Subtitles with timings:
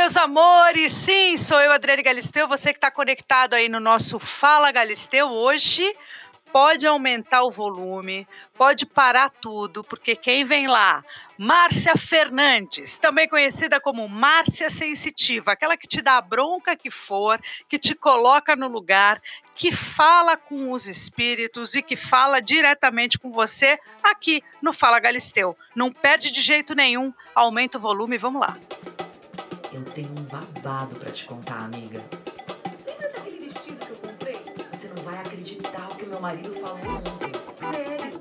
[0.00, 0.94] meus amores!
[0.94, 2.48] Sim, sou eu, Adriane Galisteu.
[2.48, 5.94] Você que está conectado aí no nosso Fala Galisteu hoje.
[6.50, 11.04] Pode aumentar o volume, pode parar tudo, porque quem vem lá?
[11.38, 17.38] Márcia Fernandes, também conhecida como Márcia Sensitiva, aquela que te dá a bronca que for,
[17.68, 19.20] que te coloca no lugar,
[19.54, 25.56] que fala com os espíritos e que fala diretamente com você aqui no Fala Galisteu.
[25.76, 28.56] Não perde de jeito nenhum, aumenta o volume, vamos lá.
[29.72, 32.02] Eu tenho um babado para te contar, amiga.
[32.84, 34.40] Lembra daquele vestido que eu comprei?
[34.72, 37.30] Você não vai acreditar o que meu marido falou ontem.
[37.54, 38.18] Sério?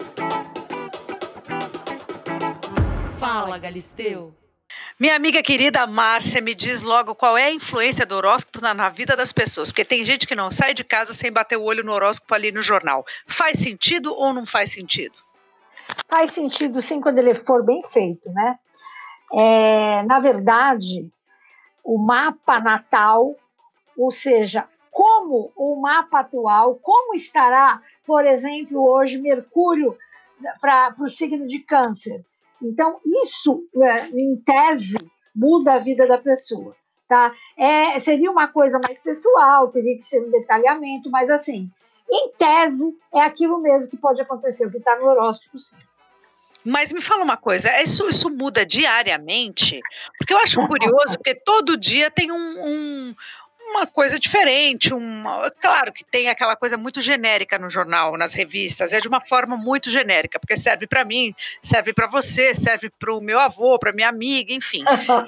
[3.17, 4.31] Fala, Galisteu.
[4.99, 8.89] Minha amiga querida Márcia, me diz logo qual é a influência do horóscopo na, na,
[8.89, 11.83] vida das pessoas, porque tem gente que não sai de casa sem bater o olho
[11.83, 13.03] no horóscopo ali no jornal.
[13.25, 15.16] Faz sentido ou não faz sentido?
[16.07, 18.59] Faz sentido sim quando ele for bem feito, né?
[19.33, 21.09] É, na verdade,
[21.83, 23.35] o mapa natal,
[23.97, 29.97] ou seja, como o mapa atual, como estará, por exemplo, hoje Mercúrio
[30.61, 32.25] para o signo de Câncer.
[32.61, 34.97] Então, isso, é, em tese,
[35.35, 36.75] muda a vida da pessoa.
[37.07, 37.33] Tá?
[37.57, 41.69] É, seria uma coisa mais pessoal, teria que ser um detalhamento, mas assim,
[42.11, 45.77] em tese, é aquilo mesmo que pode acontecer, o que está no horóscopo, sim.
[46.63, 49.79] Mas me fala uma coisa, isso, isso muda diariamente?
[50.17, 53.16] Porque eu acho curioso, porque todo dia tem um, um,
[53.71, 54.93] uma coisa diferente.
[54.93, 59.21] Uma, claro que tem aquela coisa muito genérica no jornal, nas revistas, é de uma
[59.21, 63.77] forma muito genérica, porque serve para mim, serve para você, serve para o meu avô,
[63.79, 64.83] para minha amiga, enfim.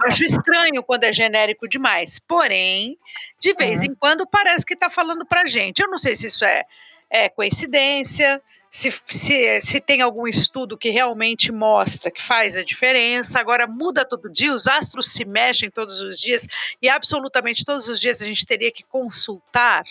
[0.05, 2.19] acho estranho quando é genérico demais.
[2.19, 2.97] Porém,
[3.39, 3.85] de vez uhum.
[3.85, 5.81] em quando parece que está falando para gente.
[5.81, 6.65] Eu não sei se isso é,
[7.11, 13.37] é coincidência se, se, se tem algum estudo que realmente mostra que faz a diferença.
[13.37, 16.47] Agora muda todo dia, os astros se mexem todos os dias
[16.81, 19.83] e absolutamente todos os dias a gente teria que consultar.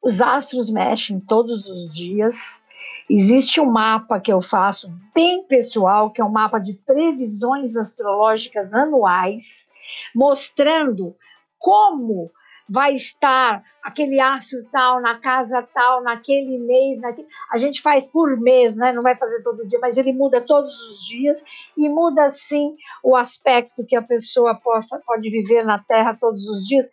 [0.00, 2.62] Os astros mexem todos os dias.
[3.10, 8.72] Existe um mapa que eu faço bem pessoal, que é um mapa de previsões astrológicas
[8.72, 9.66] anuais,
[10.14, 11.16] mostrando
[11.58, 12.30] como
[12.68, 17.26] vai estar aquele astro tal na casa tal, naquele mês, naquele...
[17.50, 18.92] a gente faz por mês, né?
[18.92, 21.42] não vai fazer todo dia, mas ele muda todos os dias
[21.76, 26.66] e muda sim o aspecto que a pessoa possa, pode viver na Terra todos os
[26.66, 26.90] dias.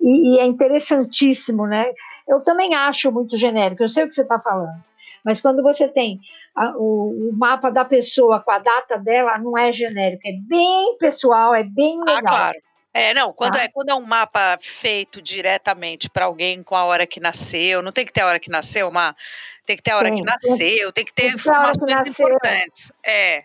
[0.00, 1.92] E, e é interessantíssimo, né?
[2.26, 4.82] Eu também acho muito genérico, eu sei o que você está falando.
[5.24, 6.20] Mas quando você tem
[6.54, 10.96] a, o, o, mapa da pessoa com a data dela, não é genérico, é bem
[10.98, 12.18] pessoal, é bem ah, legal.
[12.18, 12.58] Ah, claro.
[12.94, 13.62] É, não, quando, ah.
[13.62, 17.90] é, quando é um mapa feito diretamente para alguém com a hora que nasceu, não
[17.90, 19.16] tem que ter a hora que nasceu, uma,
[19.64, 22.92] tem que ter a hora tem, que nasceu, tem que ter tem informações importantes.
[23.02, 23.44] É.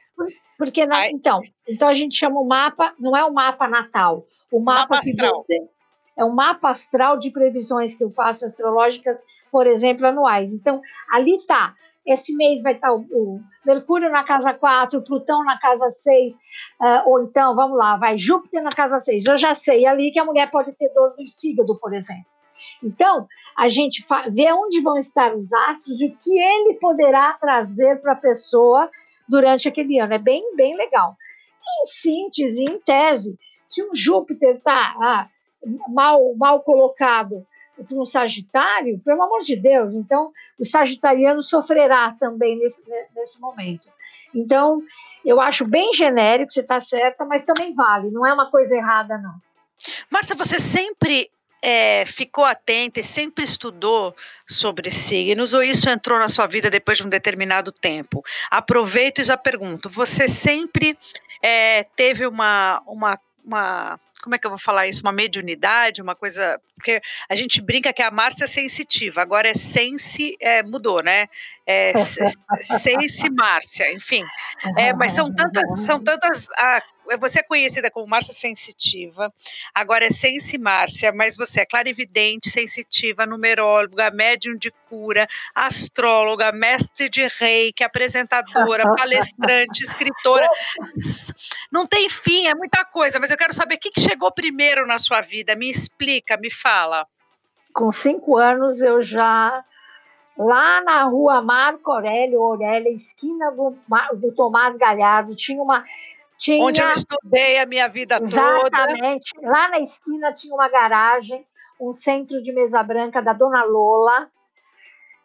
[0.57, 4.25] Porque, na, Aí, então, então a gente chama o mapa, não é o mapa natal,
[4.52, 5.44] o mapa, mapa astral.
[5.46, 5.62] Você,
[6.18, 9.18] é um mapa astral de previsões que eu faço astrológicas,
[9.52, 10.52] por exemplo, anuais.
[10.52, 10.81] Então,
[11.12, 11.75] ali tá
[12.07, 16.38] esse mês vai estar o, o Mercúrio na casa 4, Plutão na casa 6, uh,
[16.81, 19.25] eh, ou então, vamos lá, vai Júpiter na casa 6.
[19.25, 22.25] Eu já sei ali que a mulher pode ter dor no fígado, por exemplo.
[22.81, 28.01] Então, a gente vê onde vão estar os astros e o que ele poderá trazer
[28.01, 28.89] para a pessoa
[29.28, 30.13] durante aquele ano.
[30.13, 31.16] É bem, bem legal.
[31.84, 33.38] Em síntese, em tese,
[33.68, 35.28] se um Júpiter está ah,
[35.89, 37.45] mal, mal colocado
[37.84, 42.84] para um Sagitário, pelo amor de Deus, então o Sagitariano sofrerá também nesse,
[43.16, 43.88] nesse momento.
[44.34, 44.82] Então,
[45.26, 49.18] eu acho bem genérico, você está certa, mas também vale, não é uma coisa errada,
[49.18, 49.36] não.
[50.10, 51.30] Márcia, você sempre
[51.62, 54.16] é, ficou atenta e sempre estudou
[54.48, 58.24] sobre signos, ou isso entrou na sua vida depois de um determinado tempo?
[58.50, 60.98] Aproveito e já pergunto: você sempre
[61.42, 65.02] é, teve uma, uma, uma como é que eu vou falar isso?
[65.02, 66.59] Uma mediunidade, uma coisa.
[66.75, 67.00] Porque
[67.30, 71.28] a gente brinca que a Márcia é sensitiva, agora é sense, é, mudou, né?
[71.66, 71.94] É,
[72.62, 74.24] sense Márcia, enfim.
[74.75, 76.47] É, mas são tantas, são tantas.
[76.57, 76.81] Ah,
[77.19, 79.34] você é conhecida como Márcia Sensitiva,
[79.73, 87.09] agora é Sense Márcia, mas você é clarividente, sensitiva, numeróloga, médium de cura, astróloga, mestre
[87.09, 90.50] de reiki, apresentadora, palestrante, escritora.
[91.71, 95.00] Não tem fim, é muita coisa, mas eu quero saber o que chegou primeiro na
[95.00, 95.56] sua vida.
[95.56, 97.07] Me explica, me fala.
[97.74, 99.63] Com cinco anos eu já
[100.38, 103.75] lá na rua Marco Aurélio Aurélia, esquina do,
[104.18, 105.83] do Tomás Galhardo, tinha uma.
[106.38, 108.78] Tinha, Onde eu estudei a minha vida exatamente, toda.
[108.78, 109.31] Exatamente.
[109.42, 111.45] Lá na esquina tinha uma garagem,
[111.81, 114.30] um centro de mesa branca da Dona Lola.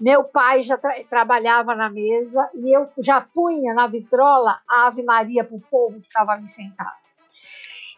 [0.00, 5.03] Meu pai já tra trabalhava na mesa e eu já punha na vitrola a Ave
[5.03, 7.03] Maria para o povo que estava ali sentado.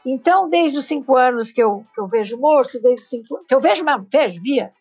[0.04, 3.54] Então, desde os cinco anos que eu, que eu vejo morto, desde os cinco que
[3.54, 4.72] eu vejo mesmo, vejo, via.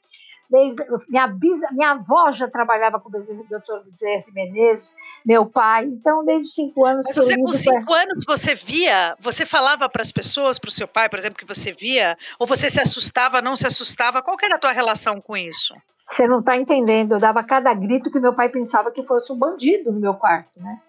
[0.54, 3.12] Desde, minha, bisa, minha avó já trabalhava com o
[3.50, 4.94] doutor Bezerra Menezes,
[5.26, 5.86] meu pai.
[5.86, 10.04] Então, desde os cinco anos Mas você, com cinco anos, você via, você falava para
[10.04, 13.42] as pessoas, para o seu pai, por exemplo, que você via, ou você se assustava,
[13.42, 14.22] não se assustava?
[14.22, 15.74] Qual era a tua relação com isso?
[16.08, 17.14] Você não está entendendo.
[17.14, 20.62] Eu dava cada grito que meu pai pensava que fosse um bandido no meu quarto,
[20.62, 20.80] né?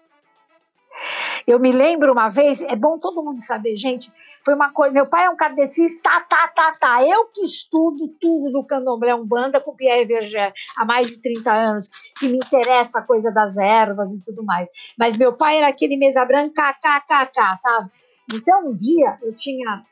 [1.47, 4.11] Eu me lembro uma vez, é bom todo mundo saber, gente,
[4.43, 8.07] foi uma coisa, meu pai é um kardecista, tá, tá, tá, tá, eu que estudo
[8.19, 12.99] tudo do candomblé Umbanda com Pierre Verger há mais de 30 anos, que me interessa
[12.99, 17.57] a coisa das ervas e tudo mais, mas meu pai era aquele mesa branca, kkkk,
[17.59, 17.91] sabe?
[18.33, 19.85] Então um dia eu tinha,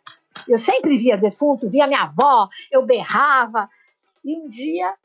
[0.47, 3.69] eu sempre via defunto, via minha avó, eu berrava,
[4.25, 4.95] e um dia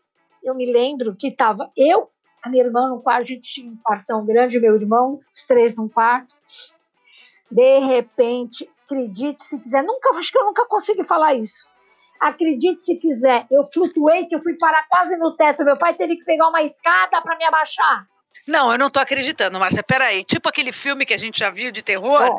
[0.43, 2.09] eu me lembro que estava eu
[2.43, 5.77] a minha irmã no quarto, a gente tinha um quartão grande, meu irmão, os três
[5.77, 6.38] num quarto.
[7.50, 11.67] De repente, acredite se quiser, nunca, acho que eu nunca consegui falar isso.
[12.21, 15.65] Acredite se quiser, eu flutuei, que eu fui parar quase no teto.
[15.65, 18.06] Meu pai teve que pegar uma escada para me abaixar.
[18.49, 19.83] Não, eu não tô acreditando, Márcia.
[19.83, 20.25] Peraí.
[20.25, 22.39] Tipo aquele filme que a gente já viu de terror.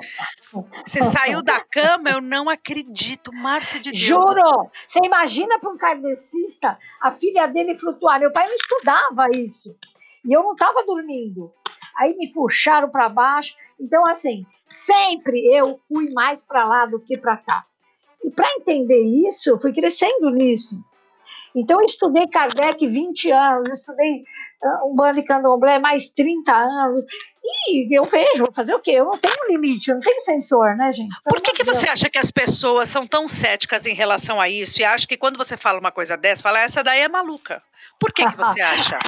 [0.52, 0.66] Oh.
[0.84, 3.32] Você saiu da cama, eu não acredito.
[3.32, 4.04] Márcia de Deus.
[4.04, 4.72] Juro!
[4.88, 8.20] Você imagina para um kardecista a filha dele flutuar.
[8.20, 9.78] Meu pai não estudava isso.
[10.26, 11.54] E eu não estava dormindo.
[11.96, 13.56] Aí me puxaram para baixo.
[13.80, 17.66] Então, assim, sempre eu fui mais para lá do que para cá.
[18.24, 20.78] E para entender isso, eu fui crescendo nisso.
[21.56, 24.24] Então, eu estudei Kardec 20 anos, estudei
[24.64, 27.02] uh, um bando de candomblé mais 30 anos.
[27.68, 28.92] E eu vejo, vou fazer o quê?
[28.92, 31.08] Eu não tenho limite, eu não tenho sensor, né, gente?
[31.08, 34.50] Então, Por que, que você acha que as pessoas são tão céticas em relação a
[34.50, 37.64] isso e acham que quando você fala uma coisa dessa, fala, essa daí é maluca?
[38.00, 39.00] Por que, que você acha?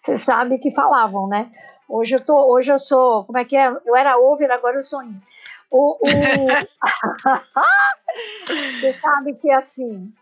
[0.00, 1.50] Você sabe que falavam, né?
[1.90, 3.66] Hoje eu, tô, hoje eu sou, como é que é?
[3.84, 5.20] Eu era over, agora eu sou in.
[5.68, 5.98] O, o...
[8.80, 10.12] você sabe que assim,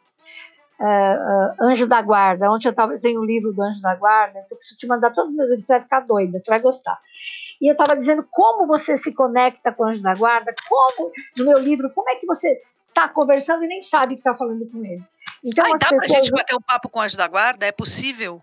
[0.81, 2.51] uh, Anjo da Guarda.
[2.51, 4.87] Ontem eu, tava, eu tenho um livro do Anjo da Guarda, que eu preciso te
[4.87, 6.99] mandar todos os meus livros, você vai ficar doida, você vai gostar.
[7.61, 11.45] E eu estava dizendo como você se conecta com o Anjo da Guarda, como, no
[11.45, 14.79] meu livro, como é que você está conversando e nem sabe que está falando com
[14.79, 15.05] ele.
[15.45, 16.07] Então, Ai, dá pessoas...
[16.07, 17.67] pra gente bater um papo com o Anjo da Guarda?
[17.67, 18.43] É possível?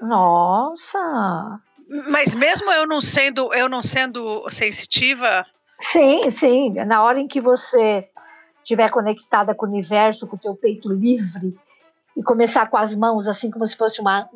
[0.00, 1.60] Nossa!
[2.08, 5.46] Mas mesmo eu não sendo, eu não sendo sensitiva...
[5.78, 6.70] Sim, sim.
[6.86, 8.08] Na hora em que você
[8.62, 11.54] estiver conectada com o universo, com o teu peito livre,
[12.16, 14.28] e começar com as mãos assim como se fosse uma,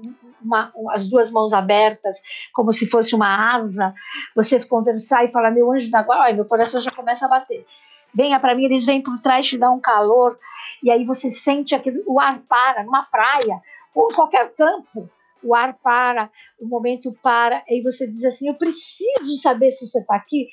[0.42, 2.20] uma, as duas mãos abertas,
[2.52, 3.94] como se fosse uma asa,
[4.36, 7.64] você conversar e falar meu anjo da guarda, meu coração já começa a bater.
[8.14, 10.38] Venha para mim, eles vêm por trás te dar um calor
[10.82, 13.60] e aí você sente aquele, o ar para numa praia
[13.94, 15.08] ou em qualquer campo.
[15.42, 19.98] O ar para, o momento para, e você diz assim: Eu preciso saber se você
[19.98, 20.48] está aqui,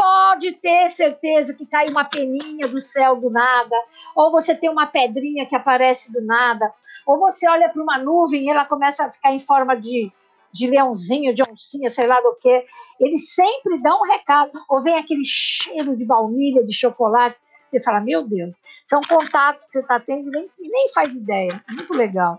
[0.00, 3.76] pode ter certeza que cai uma peninha do céu do nada,
[4.16, 6.72] ou você tem uma pedrinha que aparece do nada,
[7.06, 10.10] ou você olha para uma nuvem e ela começa a ficar em forma de,
[10.50, 12.64] de leãozinho, de oncinha, sei lá do que.
[12.98, 17.38] Eles sempre dão um recado, ou vem aquele cheiro de baunilha, de chocolate.
[17.66, 21.62] Você fala, meu Deus, são contatos que você está tendo e nem, nem faz ideia.
[21.68, 22.38] Muito legal.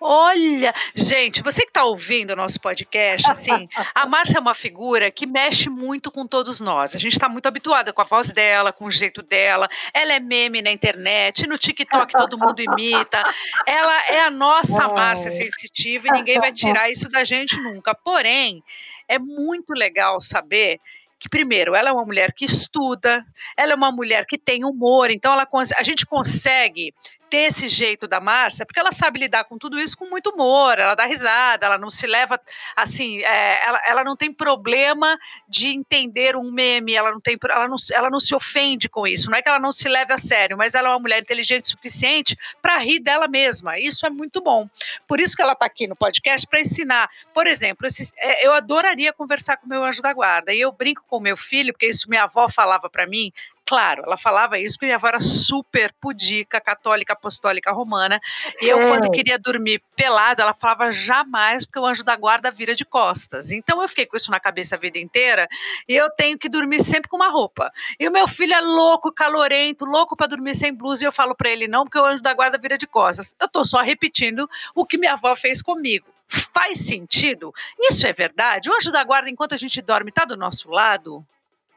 [0.00, 5.10] Olha, gente, você que está ouvindo o nosso podcast, assim, a Márcia é uma figura
[5.10, 6.94] que mexe muito com todos nós.
[6.94, 9.68] A gente está muito habituada com a voz dela, com o jeito dela.
[9.92, 13.22] Ela é meme na internet, no TikTok todo mundo imita.
[13.66, 17.92] Ela é a nossa Márcia sensitiva e ninguém vai tirar isso da gente nunca.
[17.92, 18.62] Porém,
[19.08, 20.80] é muito legal saber
[21.18, 23.24] que primeiro ela é uma mulher que estuda,
[23.56, 26.94] ela é uma mulher que tem humor, então ela, a gente consegue
[27.28, 30.78] ter esse jeito da Márcia, porque ela sabe lidar com tudo isso com muito humor,
[30.78, 32.40] ela dá risada, ela não se leva
[32.74, 35.18] assim, é, ela, ela não tem problema
[35.48, 39.30] de entender um meme, ela não tem, ela não, ela não se ofende com isso,
[39.30, 41.64] não é que ela não se leve a sério, mas ela é uma mulher inteligente
[41.64, 44.68] o suficiente para rir dela mesma, isso é muito bom.
[45.06, 49.12] Por isso que ela está aqui no podcast para ensinar, por exemplo, é, eu adoraria
[49.12, 52.24] conversar com meu anjo da guarda, e eu brinco com meu filho, porque isso minha
[52.24, 53.32] avó falava para mim,
[53.68, 58.18] Claro, ela falava isso porque minha avó era super pudica, católica, apostólica, romana.
[58.62, 62.74] E eu, quando queria dormir pelada, ela falava jamais, porque o anjo da guarda vira
[62.74, 63.50] de costas.
[63.50, 65.46] Então eu fiquei com isso na cabeça a vida inteira
[65.86, 67.70] e eu tenho que dormir sempre com uma roupa.
[68.00, 71.34] E o meu filho é louco, calorento, louco para dormir sem blusa, e eu falo
[71.34, 73.36] para ele não, porque o anjo da guarda vira de costas.
[73.38, 76.06] Eu tô só repetindo o que minha avó fez comigo.
[76.26, 77.52] Faz sentido?
[77.78, 78.70] Isso é verdade?
[78.70, 81.22] O anjo da guarda, enquanto a gente dorme, tá do nosso lado?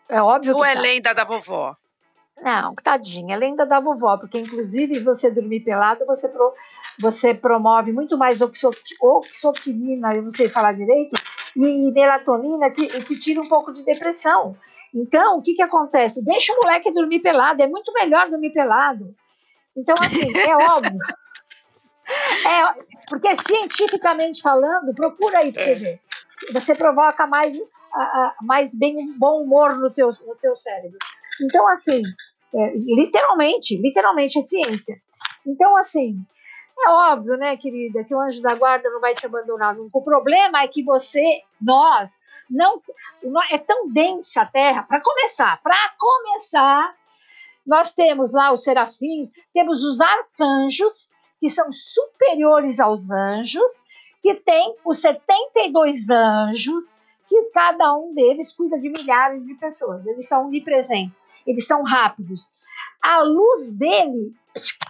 [0.07, 0.79] É óbvio Ou que é tá.
[0.79, 1.75] lenda da vovó?
[2.41, 6.53] Não, tadinha, é lenda da vovó, porque inclusive você dormir pelado, você, pro,
[6.99, 11.11] você promove muito mais oxotina, eu não sei falar direito,
[11.55, 14.57] e melatonina, que, que tira um pouco de depressão.
[14.93, 16.23] Então, o que, que acontece?
[16.23, 19.15] Deixa o moleque dormir pelado, é muito melhor dormir pelado.
[19.77, 20.97] Então, assim, é óbvio.
[22.47, 26.01] É, porque cientificamente falando, procura aí para você ver.
[26.53, 27.55] Você provoca mais,
[28.41, 30.97] mais bem bom humor no teu, no teu cérebro.
[31.39, 32.01] Então, assim,
[32.53, 35.01] é, literalmente, literalmente é ciência.
[35.45, 36.17] Então, assim,
[36.79, 39.97] é óbvio, né, querida, que o anjo da guarda não vai te abandonar nunca.
[39.97, 42.81] O problema é que você, nós, não
[43.49, 44.83] é tão densa a terra.
[44.83, 46.95] Para começar, para começar,
[47.65, 53.81] nós temos lá os serafins, temos os arcanjos, que são superiores aos anjos,
[54.21, 56.95] que tem os 72 anjos,
[57.27, 60.05] que cada um deles cuida de milhares de pessoas.
[60.05, 62.51] Eles são onipresentes, eles são rápidos.
[63.01, 64.33] A luz dele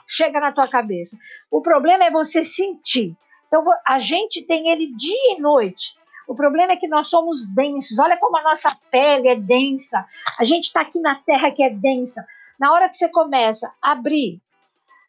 [0.08, 1.18] chega na tua cabeça.
[1.50, 3.16] O problema é você sentir.
[3.48, 5.96] Então, a gente tem ele dia e noite.
[6.28, 8.00] O problema é que nós somos densos.
[8.00, 10.06] Olha como a nossa pele é densa.
[10.40, 12.26] A gente está aqui na terra que é densa.
[12.60, 14.40] Na hora que você começa abrir,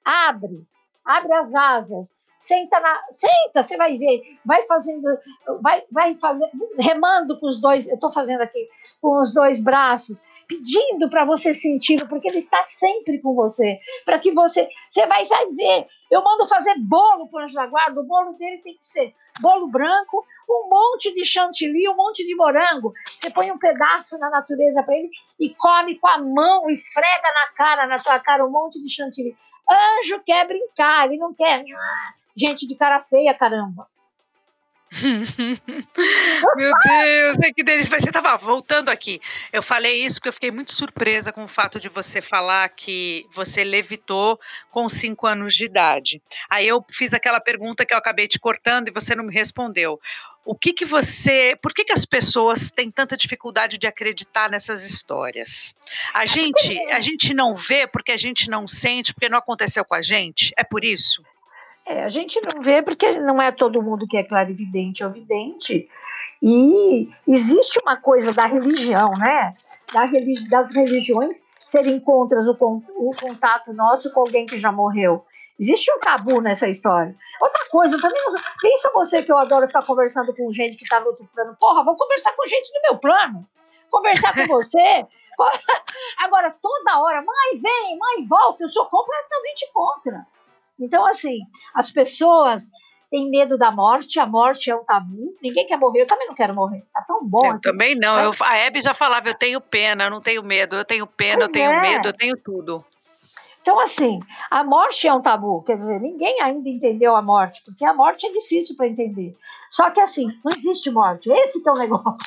[0.04, 0.66] abre,
[1.04, 5.06] abre as asas, senta na, senta, você vai ver, vai fazendo,
[5.60, 8.68] vai, vai fazendo, remando com os dois, eu estou fazendo aqui,
[9.00, 14.18] com os dois braços, pedindo para você senti-lo, porque ele está sempre com você, para
[14.18, 15.86] que você, você vai, vai ver.
[16.10, 19.14] Eu mando fazer bolo para o anjo da guarda, o bolo dele tem que ser
[19.40, 22.92] bolo branco, um monte de chantilly, um monte de morango.
[23.18, 25.08] Você põe um pedaço na natureza para ele
[25.40, 29.34] e come com a mão, esfrega na cara, na tua cara, um monte de chantilly.
[29.72, 31.64] Anjo quer brincar, ele não quer
[32.36, 33.86] gente de cara feia, caramba.
[36.56, 37.98] Meu Deus, é que delícia.
[37.98, 39.20] Você estava voltando aqui.
[39.52, 43.26] Eu falei isso porque eu fiquei muito surpresa com o fato de você falar que
[43.32, 44.38] você levitou
[44.70, 46.22] com 5 anos de idade.
[46.48, 49.98] Aí eu fiz aquela pergunta que eu acabei te cortando e você não me respondeu.
[50.44, 54.84] O que que você, por que que as pessoas têm tanta dificuldade de acreditar nessas
[54.84, 55.72] histórias?
[56.12, 59.94] A gente, a gente não vê porque a gente não sente, porque não aconteceu com
[59.94, 60.52] a gente?
[60.56, 61.22] É por isso?
[61.86, 65.88] É, a gente não vê porque não é todo mundo que é clarividente ou vidente.
[66.42, 69.54] E existe uma coisa da religião, né?
[69.92, 75.24] Da religi das religiões serem contra o, o contato nosso com alguém que já morreu.
[75.58, 77.14] Existe um tabu nessa história.
[77.40, 78.20] Outra coisa, também
[78.60, 81.56] pensa você que eu adoro ficar conversando com gente que está no outro plano.
[81.60, 83.46] Porra, vou conversar com gente do meu plano.
[83.90, 85.06] Conversar com você.
[86.18, 88.64] Agora, toda hora, mãe, vem, mãe, volta.
[88.64, 90.26] Eu sou completamente contra.
[90.84, 91.38] Então, assim,
[91.74, 92.68] as pessoas
[93.10, 96.34] têm medo da morte, a morte é um tabu, ninguém quer morrer, eu também não
[96.34, 97.46] quero morrer, tá tão bom.
[97.46, 100.76] Eu também não, eu, a Hebe já falava, eu tenho pena, eu não tenho medo,
[100.76, 101.80] eu tenho pena, pois eu tenho é.
[101.80, 102.84] medo, eu tenho tudo.
[103.60, 104.20] Então, assim,
[104.50, 108.26] a morte é um tabu, quer dizer, ninguém ainda entendeu a morte, porque a morte
[108.26, 109.36] é difícil para entender.
[109.70, 112.18] Só que, assim, não existe morte, esse que é o negócio.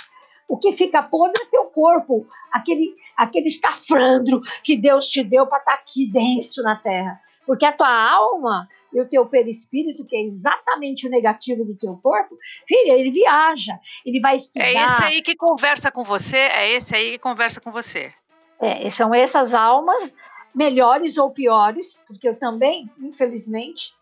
[0.47, 5.59] O que fica podre é teu corpo, aquele, aquele escafandro que Deus te deu para
[5.59, 7.19] estar tá aqui denso na terra.
[7.45, 11.95] Porque a tua alma e o teu perispírito, que é exatamente o negativo do teu
[11.97, 12.37] corpo,
[12.67, 14.65] filha, ele viaja, ele vai estudar.
[14.65, 18.13] É esse aí que conversa com você, é esse aí que conversa com você.
[18.59, 20.13] É, são essas almas,
[20.53, 23.93] melhores ou piores, porque eu também, infelizmente,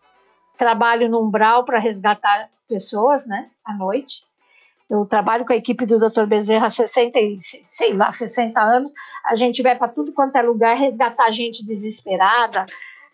[0.56, 4.24] trabalho no umbral para resgatar pessoas, né, à noite.
[4.94, 6.24] Eu trabalho com a equipe do Dr.
[6.24, 7.18] Bezerra há 60,
[7.64, 8.92] sei lá, 60 anos.
[9.24, 12.64] A gente vai para tudo quanto é lugar resgatar gente desesperada,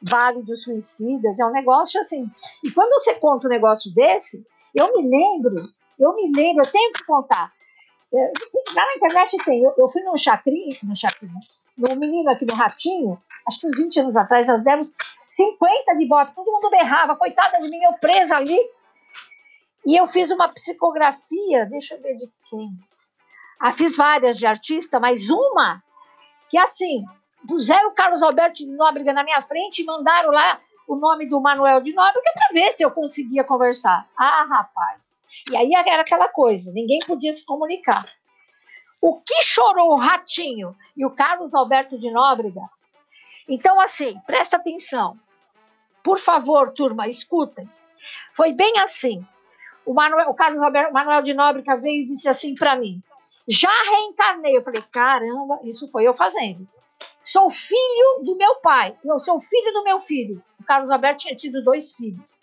[0.02, 2.30] Vale dos Suicidas, é um negócio assim.
[2.62, 4.44] E quando você conta um negócio desse,
[4.74, 5.68] eu me lembro,
[5.98, 7.50] eu me lembro, eu tenho que contar.
[8.12, 8.32] É,
[8.74, 11.32] lá na internet tem, eu, eu fui num chacrinho, no chacrinho,
[11.78, 14.94] no menino aqui no Ratinho, acho que uns 20 anos atrás, nós demos
[15.28, 18.58] 50 de bote, todo mundo berrava, coitada de mim, eu presa ali.
[19.86, 22.70] E eu fiz uma psicografia, deixa eu ver de quem.
[23.58, 25.82] Ah, fiz várias de artista, mas uma
[26.48, 27.04] que assim,
[27.46, 31.40] puseram o Carlos Alberto de Nóbrega na minha frente e mandaram lá o nome do
[31.40, 34.08] Manuel de Nóbrega para ver se eu conseguia conversar.
[34.18, 35.20] Ah, rapaz.
[35.48, 38.04] E aí era aquela coisa, ninguém podia se comunicar.
[39.00, 42.62] O que chorou o Ratinho e o Carlos Alberto de Nóbrega?
[43.48, 45.18] Então, assim, presta atenção.
[46.02, 47.70] Por favor, turma, escutem.
[48.34, 49.26] Foi bem assim.
[49.84, 53.02] O, Manuel, o Carlos Alberto, Manuel de Nóbrega veio e disse assim para mim:
[53.48, 54.56] já reencarnei.
[54.56, 56.68] Eu falei: caramba, isso foi eu fazendo.
[57.22, 58.96] Sou filho do meu pai.
[59.04, 60.42] Eu sou filho do meu filho.
[60.58, 62.40] O Carlos Alberto tinha tido dois filhos.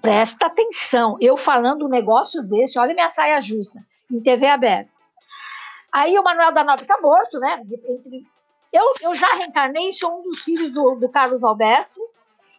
[0.00, 1.16] Presta atenção.
[1.20, 4.90] Eu falando um negócio desse, olha minha saia justa, em TV aberta.
[5.92, 7.62] Aí o Manuel da Nóbrega está morto, né?
[8.72, 12.00] Eu, eu já reencarnei, sou um dos filhos do, do Carlos Alberto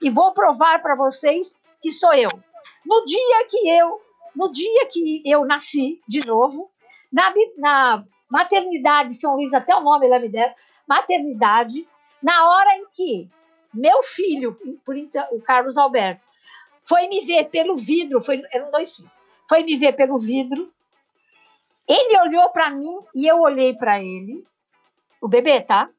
[0.01, 2.29] e vou provar para vocês que sou eu.
[2.88, 4.01] No dia que eu,
[4.34, 6.72] no dia que eu nasci de novo,
[7.12, 10.56] na, na maternidade São Luís, até o nome ela me deram,
[10.88, 11.86] maternidade,
[12.24, 13.29] na hora em que
[13.74, 14.96] meu filho, por
[15.32, 16.22] o Carlos Alberto,
[16.82, 20.72] foi me ver pelo vidro, foi, eram dois filhos, foi me ver pelo vidro,
[21.86, 24.48] ele olhou para mim e eu olhei para ele,
[25.20, 25.89] o bebê, tá?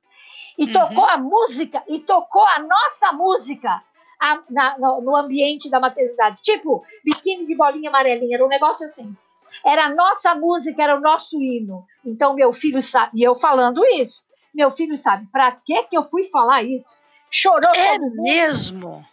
[0.56, 0.72] E uhum.
[0.72, 3.82] tocou a música, e tocou a nossa música
[4.20, 6.42] a, na, no, no, ambiente da maternidade.
[6.42, 9.16] Tipo, biquíni de bolinha amarelinha, era um negócio assim.
[9.64, 11.84] Era a nossa música, era o nosso hino.
[12.04, 16.04] Então, meu filho sabe, e eu falando isso, meu filho sabe, para que que eu
[16.04, 16.96] fui falar isso?
[17.30, 19.04] Chorou É mesmo?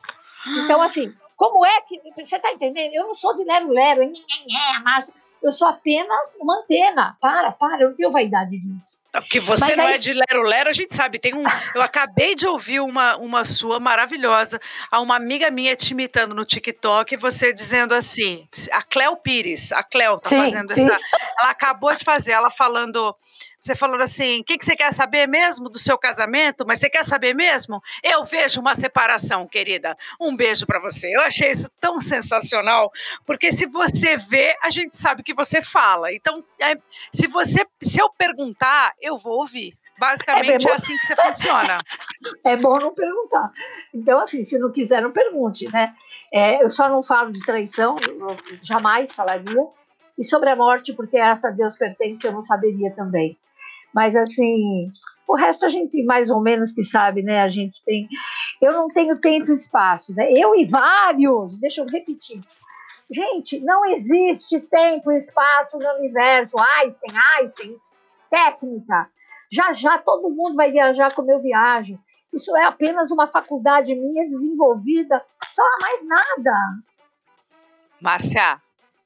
[0.47, 2.00] Então, assim, como é que.
[2.15, 2.93] Você está entendendo?
[2.93, 5.13] Eu não sou de lero-lero, é massa.
[5.44, 7.15] Eu sou apenas uma antena.
[7.22, 9.00] Para, para, eu não tenho vaidade disso.
[9.12, 11.20] Porque você Mas não é, é de lero-lero, a gente sabe.
[11.20, 11.44] Tem um.
[11.74, 14.60] Eu acabei de ouvir uma, uma sua maravilhosa,
[14.92, 19.84] a uma amiga minha te imitando no TikTok, você dizendo assim, a Cléo Pires, a
[19.84, 20.88] Cléo tá sim, fazendo sim.
[20.88, 21.00] essa.
[21.39, 23.15] Ela acabou de fazer, ela falando
[23.65, 26.63] você falou assim: o que, que você quer saber mesmo do seu casamento?
[26.67, 27.81] Mas você quer saber mesmo?
[28.03, 29.98] Eu vejo uma separação, querida.
[30.22, 31.10] Um beijo para você.
[31.15, 32.91] Eu achei isso tão sensacional,
[33.25, 36.13] porque se você vê, a gente sabe que você fala.
[36.13, 36.75] Então, é,
[37.12, 39.74] se você, se eu perguntar, eu vou ouvir.
[39.98, 41.77] Basicamente é, é, assim que você funciona.
[42.43, 43.51] É bom não perguntar.
[43.93, 45.95] Então, assim, se não quiser, não pergunte, né?
[46.31, 47.95] É, eu só não falo de traição,
[48.62, 49.65] jamais falaria.
[50.17, 53.38] E sobre a morte, porque essa a Deus pertence, eu não saberia também.
[53.96, 54.92] Mas assim,
[55.25, 57.42] o resto a gente mais ou menos que sabe, né?
[57.42, 58.10] A gente tem.
[58.62, 60.30] Eu não tenho tempo e espaço, né?
[60.34, 62.44] Eu e vários, deixa eu repetir.
[63.10, 66.58] Gente, não existe tempo e espaço no universo.
[66.60, 67.78] Einstein, Einstein,
[68.30, 69.08] técnica.
[69.50, 71.98] Já já todo mundo vai viajar como eu viajo.
[72.34, 75.24] Isso é apenas uma faculdade minha desenvolvida,
[75.54, 76.52] só mais nada.
[78.02, 78.62] Márcia,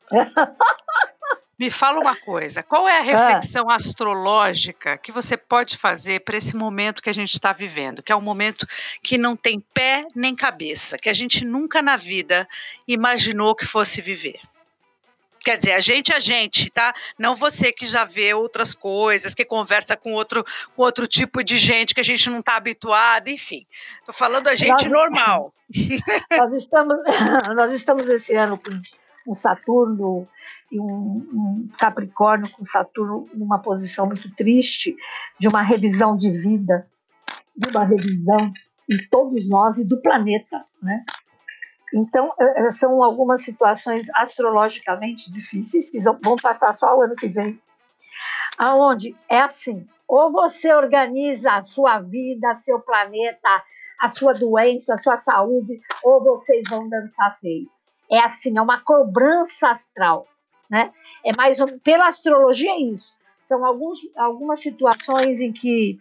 [1.60, 3.04] Me fala uma coisa, qual é a ah.
[3.04, 3.76] reflexão ah.
[3.76, 8.16] astrológica que você pode fazer para esse momento que a gente está vivendo, que é
[8.16, 8.66] um momento
[9.04, 12.48] que não tem pé nem cabeça, que a gente nunca na vida
[12.88, 14.40] imaginou que fosse viver?
[15.44, 16.94] Quer dizer, a gente é a gente, tá?
[17.18, 21.58] Não você que já vê outras coisas, que conversa com outro, com outro tipo de
[21.58, 23.66] gente que a gente não está habituado, enfim.
[24.00, 25.54] Estou falando a gente nós, normal.
[26.32, 26.98] Nós estamos,
[27.56, 28.82] nós estamos esse ano com
[29.30, 30.28] um Saturno
[30.72, 34.96] e um, um, Capricórnio com Saturno numa posição muito triste,
[35.40, 36.88] de uma revisão de vida,
[37.56, 38.52] de uma revisão
[38.88, 41.04] de todos nós e do planeta, né?
[41.94, 47.28] Então, é, é, são algumas situações astrologicamente difíceis que vão passar só o ano que
[47.28, 47.60] vem,
[48.58, 49.16] aonde?
[49.28, 53.64] É assim, ou você organiza a sua vida, seu planeta,
[54.00, 57.70] a sua doença, a sua saúde, ou vocês vão dançar feio
[58.12, 60.28] é assim, é uma cobrança astral,
[60.70, 60.92] né?
[61.24, 63.14] É mais pela astrologia é isso.
[63.44, 66.00] São alguns, algumas situações em que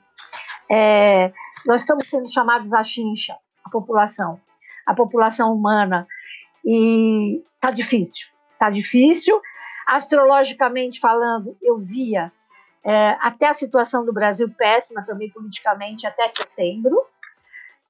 [0.70, 1.32] é,
[1.66, 4.40] nós estamos sendo chamados a chincha, a população,
[4.86, 6.06] a população humana,
[6.64, 9.40] e tá difícil, tá difícil.
[9.86, 12.30] Astrologicamente falando, eu via
[12.84, 17.02] é, até a situação do Brasil péssima também politicamente até setembro,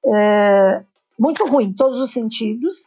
[0.05, 0.83] é,
[1.17, 2.85] muito ruim em todos os sentidos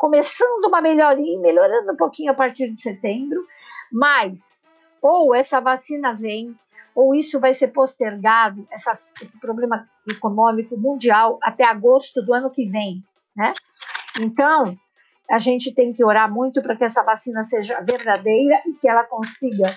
[0.00, 3.46] começando uma melhoria, melhorando um pouquinho a partir de setembro,
[3.92, 4.62] mas
[5.02, 6.58] ou essa vacina vem,
[6.94, 12.64] ou isso vai ser postergado, essa, esse problema econômico mundial, até agosto do ano que
[12.64, 13.04] vem,
[13.36, 13.52] né?
[14.18, 14.74] Então,
[15.30, 19.04] a gente tem que orar muito para que essa vacina seja verdadeira e que ela
[19.04, 19.76] consiga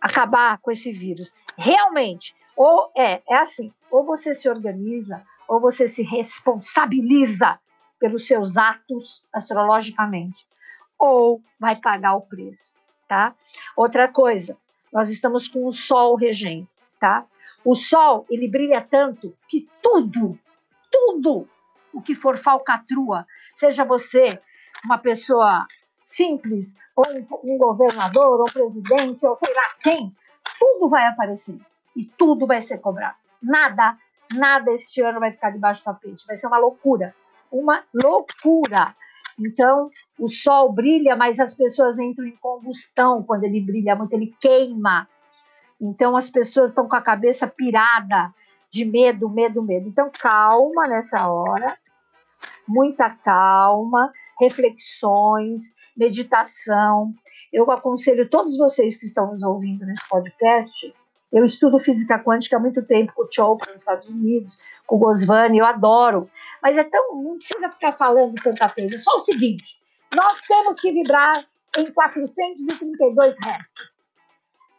[0.00, 1.32] acabar com esse vírus.
[1.56, 7.56] Realmente, ou é, é assim, ou você se organiza, ou você se responsabiliza
[8.00, 10.48] pelos seus atos astrologicamente,
[10.98, 12.72] ou vai pagar o preço,
[13.06, 13.34] tá?
[13.76, 14.56] Outra coisa,
[14.92, 17.24] nós estamos com o Sol regente, tá?
[17.64, 20.38] O Sol, ele brilha tanto que tudo,
[20.90, 21.46] tudo
[21.92, 24.40] o que for falcatrua, seja você
[24.84, 25.66] uma pessoa
[26.02, 30.16] simples, ou um, um governador, ou um presidente, ou sei lá quem,
[30.58, 31.58] tudo vai aparecer
[31.94, 33.16] e tudo vai ser cobrado.
[33.42, 33.96] Nada,
[34.32, 37.14] nada este ano vai ficar debaixo do tapete, vai ser uma loucura
[37.50, 38.94] uma loucura.
[39.38, 44.34] Então, o sol brilha, mas as pessoas entram em combustão quando ele brilha muito, ele
[44.40, 45.08] queima.
[45.80, 48.32] Então, as pessoas estão com a cabeça pirada
[48.70, 49.88] de medo, medo, medo.
[49.88, 51.78] Então, calma nessa hora,
[52.68, 55.62] muita calma, reflexões,
[55.96, 57.14] meditação.
[57.52, 60.94] Eu aconselho todos vocês que estão nos ouvindo nesse podcast
[61.32, 65.58] eu estudo física quântica há muito tempo com o Chopra nos Estados Unidos, o Goswami,
[65.58, 66.28] eu adoro.
[66.62, 68.98] Mas é tão, não precisa ficar falando tanta coisa.
[68.98, 69.80] Só o seguinte,
[70.14, 71.44] nós temos que vibrar
[71.76, 73.90] em 432 Hz.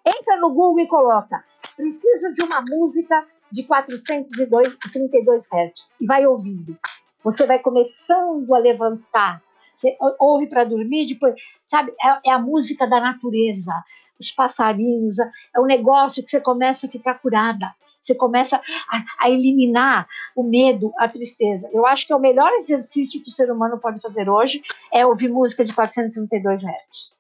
[0.06, 1.43] Entra no Google e coloca
[1.76, 5.89] preciso de uma música de 432 Hz.
[6.00, 6.78] E vai ouvindo.
[7.24, 9.41] Você vai começando a levantar.
[9.76, 11.91] Você ouve para dormir, depois, sabe?
[12.04, 13.74] É, é, a música da natureza,
[14.19, 17.74] os passarinhos, é um negócio que você começa a ficar curada.
[18.02, 18.58] Você começa
[18.90, 21.70] a, a eliminar o medo, a tristeza.
[21.72, 24.62] Eu acho que é o melhor exercício que o ser humano pode fazer hoje
[24.92, 27.16] é ouvir música de 432 Hz.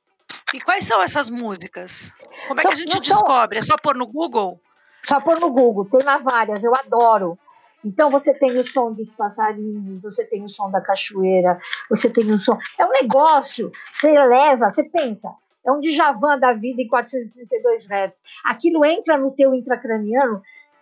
[0.53, 2.11] E quais são essas músicas?
[2.47, 3.59] Como é que a gente descobre?
[3.59, 4.59] É só pôr no Google?
[5.03, 7.37] Só pôr no Google, tem lá várias, eu adoro.
[7.83, 12.31] Então você tem o som dos passarinhos, você tem o som da cachoeira, você tem
[12.31, 12.57] o som.
[12.77, 15.33] É um negócio, você eleva, você pensa,
[15.65, 18.21] é um Djavan da vida em 432 Hz.
[18.45, 20.41] Aquilo entra no teu intracraniano,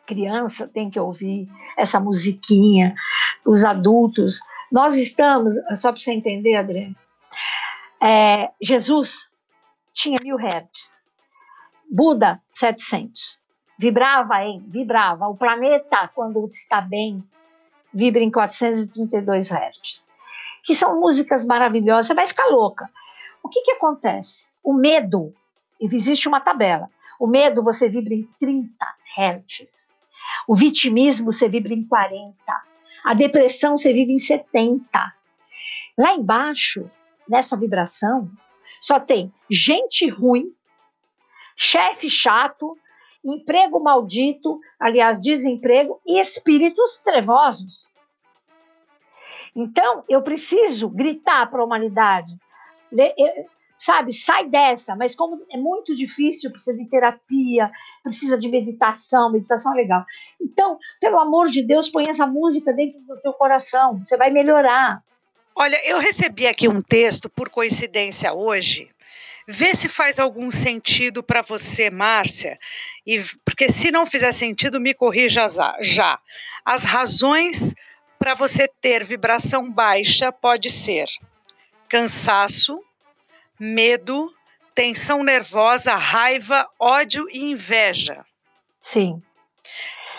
[0.10, 2.96] criança tem que ouvir essa musiquinha,
[3.46, 4.40] os adultos.
[4.72, 6.98] Nós estamos, só para você entender, Adriane,
[8.02, 9.30] é, Jesus
[9.94, 10.98] tinha mil hertz,
[11.92, 13.40] Buda 700
[13.80, 15.28] vibrava em, vibrava.
[15.28, 17.24] O planeta, quando está bem,
[17.94, 20.06] vibra em 432 Hz.
[20.64, 22.90] Que são músicas maravilhosas, você vai ficar louca.
[23.42, 24.50] O que, que acontece?
[24.62, 25.34] O medo,
[25.80, 26.90] existe uma tabela.
[27.18, 28.70] O medo você vibra em 30
[29.18, 29.96] Hz.
[30.48, 32.36] O vitimismo você vibra em 40.
[33.04, 34.88] A depressão você vive em 70.
[35.98, 36.90] Lá embaixo,
[37.28, 38.32] nessa vibração,
[38.80, 40.54] só tem gente ruim,
[41.56, 42.78] chefe chato,
[43.24, 47.90] emprego maldito, aliás, desemprego e espíritos trevosos.
[49.56, 52.32] Então, eu preciso gritar para a humanidade,
[53.80, 57.72] sabe, sai dessa, mas como é muito difícil, precisa de terapia,
[58.04, 60.06] precisa de meditação, meditação é legal.
[60.40, 65.02] Então, pelo amor de Deus, põe essa música dentro do teu coração, você vai melhorar.
[65.56, 68.90] Olha, eu recebi aqui um texto, por coincidência, hoje,
[69.52, 72.60] Vê se faz algum sentido para você, Márcia,
[73.04, 75.48] e, porque se não fizer sentido, me corrija
[75.82, 76.20] já.
[76.64, 77.74] As razões
[78.20, 81.08] para você ter vibração baixa pode ser
[81.88, 82.80] cansaço,
[83.60, 84.34] medo,
[84.74, 88.26] tensão nervosa, raiva, ódio e inveja.
[88.80, 89.22] Sim.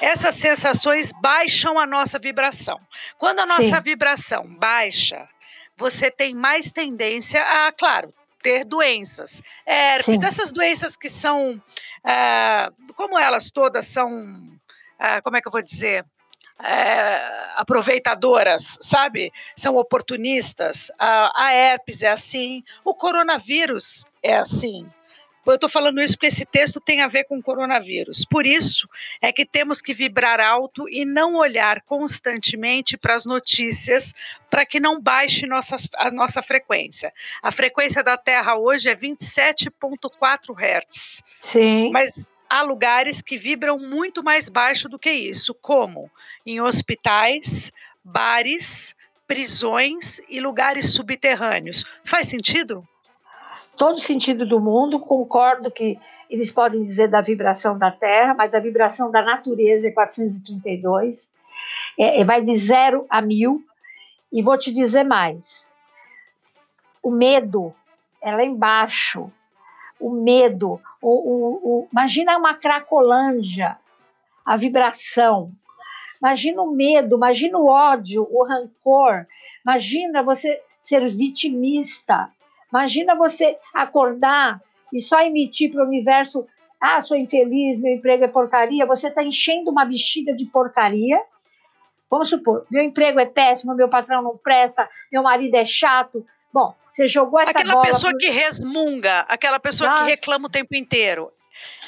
[0.01, 2.81] Essas sensações baixam a nossa vibração.
[3.19, 3.83] Quando a nossa Sim.
[3.83, 5.29] vibração baixa,
[5.77, 9.43] você tem mais tendência a, claro, ter doenças.
[9.67, 10.27] Herpes, Sim.
[10.27, 11.63] essas doenças que são,
[12.05, 14.09] ah, como elas todas são,
[14.99, 16.05] ah, como é que eu vou dizer?
[16.63, 19.33] É, aproveitadoras, sabe?
[19.57, 20.91] São oportunistas.
[20.99, 24.89] A, a herpes é assim, o coronavírus é assim.
[25.47, 28.25] Eu estou falando isso porque esse texto tem a ver com o coronavírus.
[28.25, 28.89] Por isso
[29.21, 34.15] é que temos que vibrar alto e não olhar constantemente para as notícias
[34.49, 37.13] para que não baixe nossa, a nossa frequência.
[37.43, 41.23] A frequência da Terra hoje é 27,4 Hz.
[41.41, 41.91] Sim.
[41.91, 46.11] Mas há lugares que vibram muito mais baixo do que isso, como
[46.45, 47.73] em hospitais,
[48.05, 48.95] bares,
[49.27, 51.85] prisões e lugares subterrâneos.
[52.05, 52.87] Faz sentido?
[53.81, 58.61] todo sentido do mundo, concordo que eles podem dizer da vibração da Terra, mas a
[58.61, 61.33] vibração da natureza é 432,
[61.99, 63.65] é, é, vai de zero a mil,
[64.31, 65.73] e vou te dizer mais,
[67.03, 67.75] o medo
[68.21, 69.33] é lá embaixo,
[69.99, 73.79] o medo, o, o, o, imagina uma cracolândia,
[74.45, 75.53] a vibração,
[76.21, 79.27] imagina o medo, imagina o ódio, o rancor,
[79.65, 82.31] imagina você ser vitimista,
[82.73, 86.47] Imagina você acordar e só emitir para o universo:
[86.81, 88.87] ah, sou infeliz, meu emprego é porcaria.
[88.87, 91.21] Você está enchendo uma bexiga de porcaria.
[92.09, 96.27] Vamos supor, meu emprego é péssimo, meu patrão não presta, meu marido é chato.
[96.53, 97.83] Bom, você jogou essa aquela bola.
[97.83, 98.19] Aquela pessoa pro...
[98.19, 100.05] que resmunga, aquela pessoa Nossa.
[100.05, 101.33] que reclama o tempo inteiro.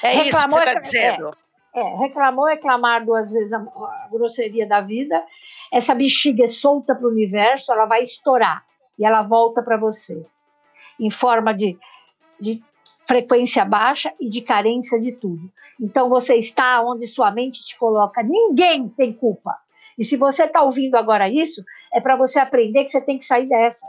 [0.03, 1.35] É Reclamou isso que você está é, dizendo.
[1.75, 5.25] É, é, reclamou, reclamar duas vezes a, a grosseria da vida.
[5.72, 8.64] Essa bexiga é solta para o universo, ela vai estourar
[8.98, 10.25] e ela volta para você
[11.01, 11.79] em forma de,
[12.38, 12.62] de
[13.07, 15.51] frequência baixa e de carência de tudo.
[15.81, 18.22] Então você está onde sua mente te coloca.
[18.22, 19.57] Ninguém tem culpa.
[19.98, 23.25] E se você está ouvindo agora isso, é para você aprender que você tem que
[23.25, 23.87] sair dessa.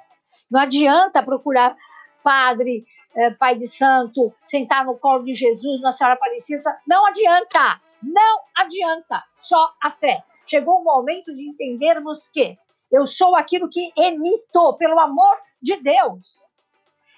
[0.54, 1.76] Não adianta procurar
[2.24, 2.86] padre,
[3.16, 6.80] eh, pai de santo, sentar no colo de Jesus, na Senhora Aparecida.
[6.88, 7.82] Não adianta.
[8.04, 9.24] Não adianta.
[9.40, 10.24] Só a fé.
[10.46, 12.56] Chegou o momento de entendermos que
[12.92, 16.46] eu sou aquilo que emito, pelo amor de Deus.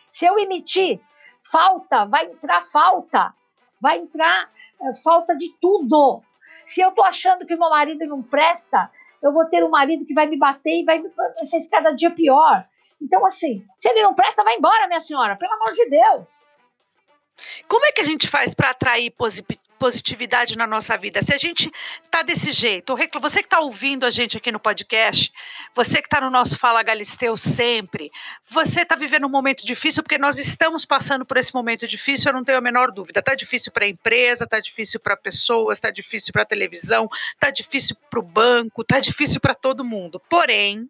[0.09, 1.01] Se eu emitir
[1.51, 3.35] falta, vai entrar falta,
[3.81, 4.49] vai entrar
[4.81, 6.23] é, falta de tudo.
[6.65, 8.89] Se eu estou achando que meu marido não presta,
[9.21, 12.11] eu vou ter um marido que vai me bater e vai, vai ser cada dia
[12.11, 12.65] pior.
[13.05, 16.25] Então, assim, se ele não presta, vai embora, minha senhora, pelo amor de Deus.
[17.67, 19.13] Como é que a gente faz para atrair
[19.77, 21.21] positividade na nossa vida.
[21.21, 21.71] Se a gente
[22.09, 25.31] tá desse jeito, você que está ouvindo a gente aqui no podcast,
[25.75, 28.09] você que está no nosso Fala Galisteu sempre,
[28.49, 32.33] você está vivendo um momento difícil porque nós estamos passando por esse momento difícil, eu
[32.33, 33.21] não tenho a menor dúvida.
[33.21, 37.51] Tá difícil para a empresa, tá difícil para pessoas, tá difícil para a televisão, tá
[37.51, 40.21] difícil para o banco, tá difícil para todo mundo.
[40.29, 40.89] Porém,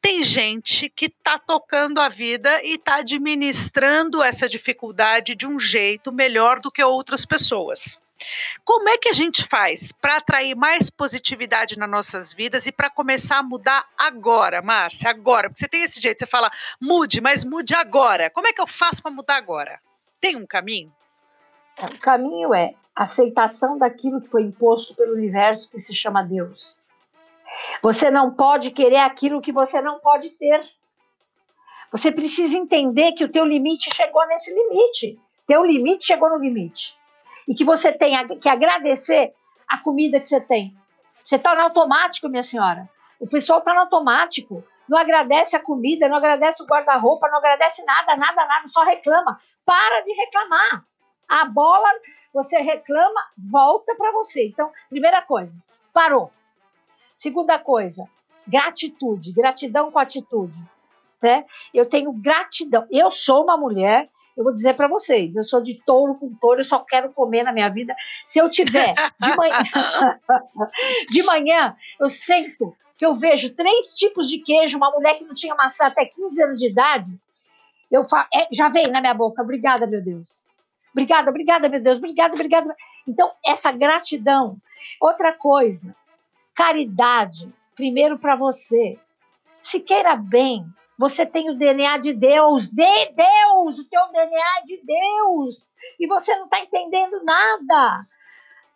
[0.00, 6.10] tem gente que está tocando a vida e está administrando essa dificuldade de um jeito
[6.10, 7.98] melhor do que outras pessoas.
[8.64, 12.90] Como é que a gente faz para atrair mais positividade nas nossas vidas e para
[12.90, 15.10] começar a mudar agora, Márcia?
[15.10, 18.30] Agora, porque você tem esse jeito, você fala mude, mas mude agora.
[18.30, 19.80] Como é que eu faço para mudar agora?
[20.20, 20.92] Tem um caminho?
[21.78, 26.79] O caminho é aceitação daquilo que foi imposto pelo universo que se chama Deus.
[27.82, 30.62] Você não pode querer aquilo que você não pode ter.
[31.90, 35.18] Você precisa entender que o teu limite chegou nesse limite.
[35.46, 36.96] Teu limite chegou no limite.
[37.48, 39.34] E que você tem que agradecer
[39.68, 40.76] a comida que você tem.
[41.24, 42.88] Você está no automático, minha senhora.
[43.18, 44.64] O pessoal está no automático.
[44.88, 49.38] Não agradece a comida, não agradece o guarda-roupa, não agradece nada, nada, nada, só reclama.
[49.64, 50.84] Para de reclamar.
[51.28, 51.88] A bola,
[52.34, 54.48] você reclama, volta para você.
[54.48, 56.32] Então, primeira coisa, parou.
[57.20, 58.08] Segunda coisa,
[58.48, 60.58] gratitude, gratidão com atitude.
[61.22, 61.44] Né?
[61.74, 62.86] Eu tenho gratidão.
[62.90, 66.60] Eu sou uma mulher, eu vou dizer para vocês, eu sou de touro com touro,
[66.60, 67.94] eu só quero comer na minha vida.
[68.26, 69.58] Se eu tiver de manhã,
[71.10, 75.34] de manhã eu sento que eu vejo três tipos de queijo, uma mulher que não
[75.34, 77.20] tinha maçã até 15 anos de idade,
[77.90, 80.46] eu falo, é, já vem na minha boca, obrigada, meu Deus.
[80.92, 82.74] Obrigada, obrigada, meu Deus, obrigada, obrigada.
[83.06, 84.56] Então, essa gratidão.
[84.98, 85.94] Outra coisa,
[86.60, 88.98] caridade, primeiro para você.
[89.62, 90.66] Se queira bem,
[90.98, 96.06] você tem o DNA de Deus, de Deus, o teu DNA é de Deus, e
[96.06, 98.06] você não está entendendo nada.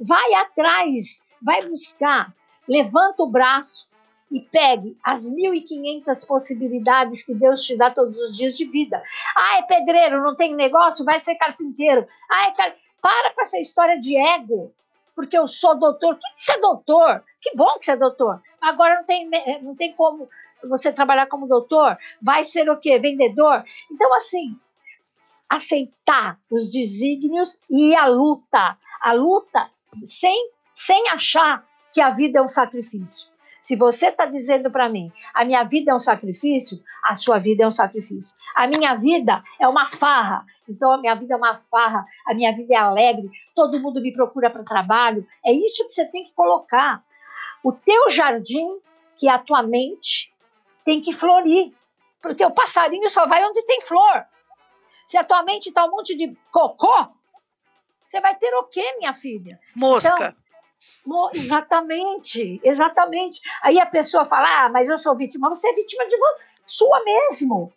[0.00, 2.34] Vai atrás, vai buscar,
[2.66, 3.86] levanta o braço
[4.32, 9.02] e pegue as 1.500 possibilidades que Deus te dá todos os dias de vida.
[9.36, 12.08] Ah, é pedreiro, não tem negócio, vai ser carpinteiro.
[12.30, 12.74] Ah, é car...
[13.02, 14.72] Para com essa história de ego
[15.14, 16.14] porque eu sou doutor.
[16.14, 17.24] O que, que você é doutor?
[17.44, 18.40] Que bom que você é doutor.
[18.58, 19.28] Agora não tem,
[19.60, 20.30] não tem como
[20.66, 21.98] você trabalhar como doutor.
[22.22, 22.98] Vai ser o quê?
[22.98, 23.62] Vendedor?
[23.92, 24.58] Então, assim,
[25.46, 28.78] aceitar os desígnios e a luta.
[28.98, 29.70] A luta
[30.02, 33.30] sem, sem achar que a vida é um sacrifício.
[33.60, 37.64] Se você está dizendo para mim, a minha vida é um sacrifício, a sua vida
[37.64, 38.36] é um sacrifício.
[38.56, 42.52] A minha vida é uma farra, então a minha vida é uma farra, a minha
[42.54, 45.26] vida é alegre, todo mundo me procura para trabalho.
[45.44, 47.04] É isso que você tem que colocar.
[47.64, 48.78] O teu jardim,
[49.16, 50.30] que é a tua mente,
[50.84, 51.72] tem que florir.
[52.20, 54.26] Porque o passarinho só vai onde tem flor.
[55.06, 57.08] Se a tua mente está um monte de cocô,
[58.02, 59.58] você vai ter o quê, minha filha?
[59.74, 60.14] Mosca.
[60.14, 60.34] Então,
[61.32, 63.40] Exatamente, exatamente.
[63.62, 65.48] Aí a pessoa fala: ah, mas eu sou vítima.
[65.48, 66.16] Você é vítima de
[66.64, 67.72] sua mesmo.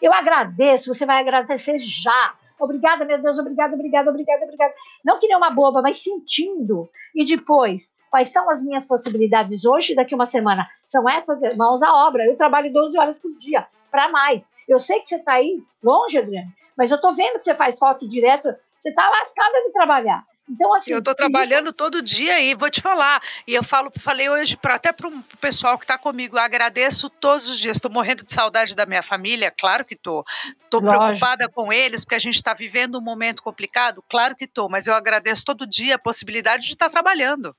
[0.00, 2.34] Eu agradeço, você vai agradecer já.
[2.58, 4.74] Obrigada, meu Deus, obrigada, obrigada, obrigada, obrigada.
[5.04, 6.90] Não que nem uma boba, mas sentindo.
[7.14, 10.68] E depois, quais são as minhas possibilidades hoje daqui uma semana?
[10.86, 12.24] São essas mãos à obra.
[12.24, 14.48] Eu trabalho 12 horas por dia, para mais.
[14.68, 17.78] Eu sei que você está aí longe, Adriane, mas eu estou vendo que você faz
[17.78, 18.54] foto direto.
[18.78, 20.24] Você está lascada de trabalhar.
[20.48, 20.92] Então, assim.
[20.92, 21.76] Eu estou trabalhando existe...
[21.76, 23.22] todo dia e vou te falar.
[23.46, 26.36] E eu falo, falei hoje pra, até para o pessoal que está comigo.
[26.36, 27.76] Eu agradeço todos os dias.
[27.76, 30.24] Estou morrendo de saudade da minha família, claro que estou.
[30.64, 34.68] Estou preocupada com eles, porque a gente está vivendo um momento complicado, claro que estou.
[34.68, 37.54] Mas eu agradeço todo dia a possibilidade de estar tá trabalhando.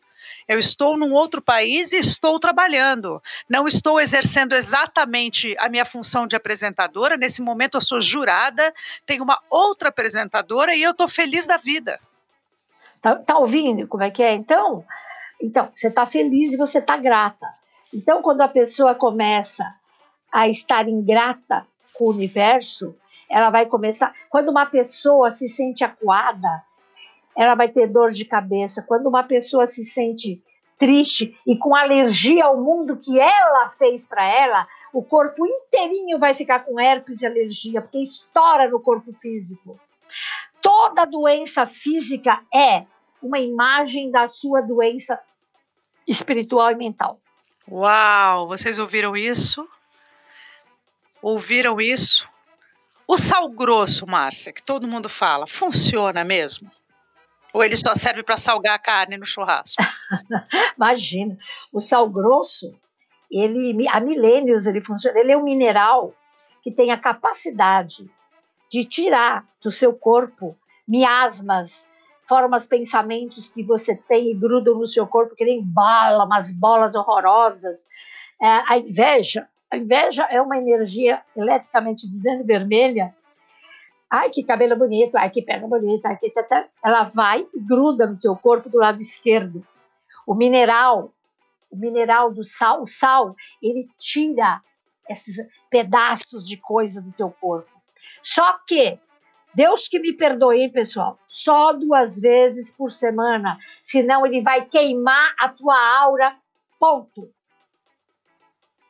[0.48, 3.22] Eu estou num outro país e estou trabalhando.
[3.48, 7.18] Não estou exercendo exatamente a minha função de apresentadora.
[7.18, 8.74] Nesse momento eu sou jurada,
[9.06, 12.00] tenho uma outra apresentadora e eu estou feliz da vida.
[13.02, 14.34] Tá, tá ouvindo como é que é?
[14.34, 14.84] Então,
[15.42, 17.48] então você está feliz e você está grata.
[17.94, 19.66] Então, quando a pessoa começa
[20.32, 22.96] a estar ingrata com o universo,
[23.30, 24.14] ela vai começar.
[24.30, 26.64] Quando uma pessoa se sente acuada,
[27.36, 28.82] ela vai ter dor de cabeça.
[28.82, 30.42] Quando uma pessoa se sente
[30.78, 36.34] triste e com alergia ao mundo que ela fez para ela, o corpo inteirinho vai
[36.34, 39.80] ficar com herpes e alergia, porque estoura no corpo físico
[40.62, 42.86] toda doença física é
[43.22, 45.20] uma imagem da sua doença
[46.08, 47.20] espiritual e mental.
[47.70, 49.68] Uau, vocês ouviram isso?
[51.22, 52.28] Ouviram isso?
[53.08, 56.72] O sal grosso, Márcia, que todo mundo fala, funciona mesmo?
[57.54, 59.82] Ou ele só serve para salgar a carne no churrasco?
[60.78, 61.38] Imagina,
[61.74, 62.74] o sal grosso,
[63.30, 65.20] ele há milênios ele funciona.
[65.20, 66.14] Ele é um mineral
[66.62, 68.10] que tem a capacidade
[68.70, 70.56] de tirar do seu corpo
[70.88, 71.88] miasmas,
[72.28, 76.94] formas pensamentos que você tem e grudam no seu corpo que nem bala, umas bolas
[76.94, 77.88] horrorosas.
[78.42, 83.16] É, a inveja, a inveja é uma energia eletricamente dizendo vermelha.
[84.10, 86.68] Ai, que cabelo bonito, ai, que perna bonita, ai, que tata.
[86.84, 89.66] ela vai e gruda no teu corpo do lado esquerdo.
[90.26, 91.12] O mineral,
[91.72, 94.62] o mineral do sal, o sal, ele tira
[95.08, 95.38] esses
[95.70, 97.79] pedaços de coisa do teu corpo.
[98.22, 99.00] Só que
[99.54, 101.20] Deus que me perdoe, pessoal?
[101.28, 106.36] Só duas vezes por semana, senão ele vai queimar a tua aura.
[106.80, 107.32] Ponto.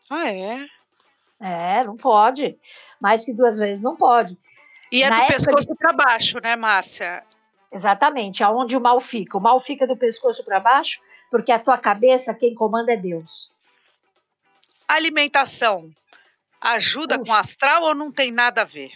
[0.09, 0.67] Ah, é?
[1.39, 2.59] É, não pode.
[2.99, 4.37] Mais que duas vezes não pode.
[4.91, 5.75] E é Na do pescoço de...
[5.75, 7.23] para baixo, né, Márcia?
[7.71, 9.37] Exatamente, aonde o mal fica.
[9.37, 13.53] O mal fica do pescoço para baixo, porque a tua cabeça, quem comanda é Deus.
[14.87, 15.91] Alimentação
[16.61, 17.31] ajuda Puxa.
[17.31, 18.91] com astral ou não tem nada a ver?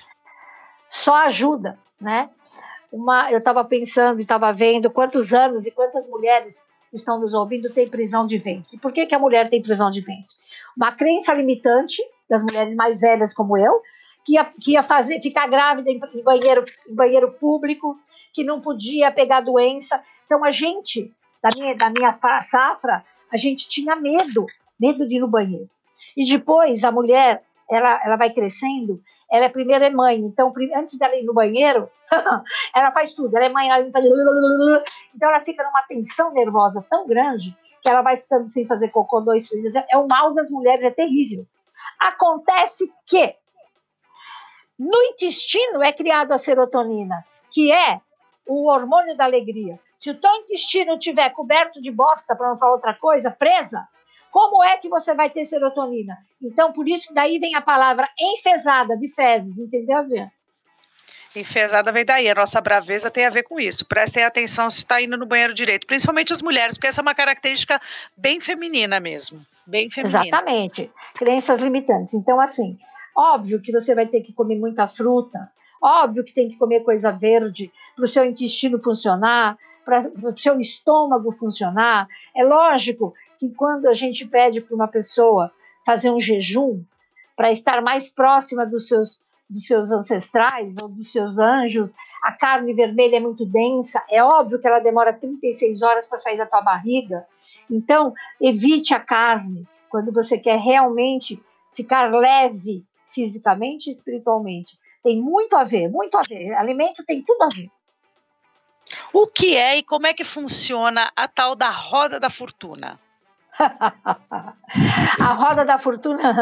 [0.94, 2.30] só ajuda, né?
[2.92, 7.34] Uma, eu estava pensando e estava vendo quantos anos e quantas mulheres que estão nos
[7.34, 8.78] ouvindo têm prisão de ventre.
[8.78, 10.36] Por que, que a mulher tem prisão de ventre?
[10.78, 12.00] Uma crença limitante
[12.30, 13.82] das mulheres mais velhas como eu,
[14.24, 17.98] que ia, que ia fazer, ficar grávida em, em, banheiro, em banheiro público,
[18.32, 20.00] que não podia pegar doença.
[20.28, 22.16] Então a gente, da minha, da minha
[22.52, 24.46] safra, a gente tinha medo,
[24.80, 25.68] medo de ir no banheiro.
[26.16, 30.98] E depois a mulher ela, ela vai crescendo, ela é primeiro é mãe, então antes
[30.98, 31.90] dela ir no banheiro,
[32.76, 34.00] ela faz tudo, ela é mãe, ela limpa,
[35.16, 39.20] então ela fica numa tensão nervosa tão grande que ela vai ficando sem fazer cocô
[39.20, 39.76] dois, três.
[39.76, 41.46] É o mal das mulheres, é terrível.
[42.00, 43.36] Acontece que
[44.80, 48.00] no intestino é criada a serotonina, que é
[48.48, 49.80] o hormônio da alegria.
[49.98, 53.88] Se o teu intestino estiver coberto de bosta, para não falar outra coisa, presa,
[54.34, 56.18] como é que você vai ter serotonina?
[56.42, 60.32] Então, por isso, daí vem a palavra enfesada, de fezes, entendeu, Adriana?
[61.36, 62.28] Enfesada vem daí.
[62.28, 63.86] A nossa braveza tem a ver com isso.
[63.86, 67.14] Prestem atenção se está indo no banheiro direito, principalmente as mulheres, porque essa é uma
[67.14, 67.80] característica
[68.18, 69.40] bem feminina mesmo.
[69.68, 70.26] Bem feminina.
[70.26, 70.92] Exatamente.
[71.14, 72.16] Crenças limitantes.
[72.16, 72.80] Então, assim,
[73.16, 75.48] óbvio que você vai ter que comer muita fruta,
[75.80, 80.60] óbvio que tem que comer coisa verde para o seu intestino funcionar, para o seu
[80.60, 82.08] estômago funcionar.
[82.36, 85.52] É lógico que quando a gente pede para uma pessoa
[85.86, 86.82] fazer um jejum
[87.36, 91.90] para estar mais próxima dos seus, dos seus ancestrais ou dos seus anjos,
[92.24, 96.38] a carne vermelha é muito densa, é óbvio que ela demora 36 horas para sair
[96.38, 97.26] da tua barriga.
[97.70, 101.38] Então, evite a carne quando você quer realmente
[101.74, 104.80] ficar leve fisicamente e espiritualmente.
[105.04, 106.54] Tem muito a ver, muito a ver.
[106.54, 107.70] Alimento tem tudo a ver.
[109.12, 113.00] O que é e como é que funciona a tal da roda da fortuna?
[115.20, 116.34] A roda da fortuna.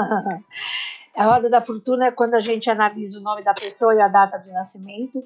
[1.16, 4.08] A roda da fortuna é quando a gente analisa o nome da pessoa e a
[4.08, 5.22] data de nascimento.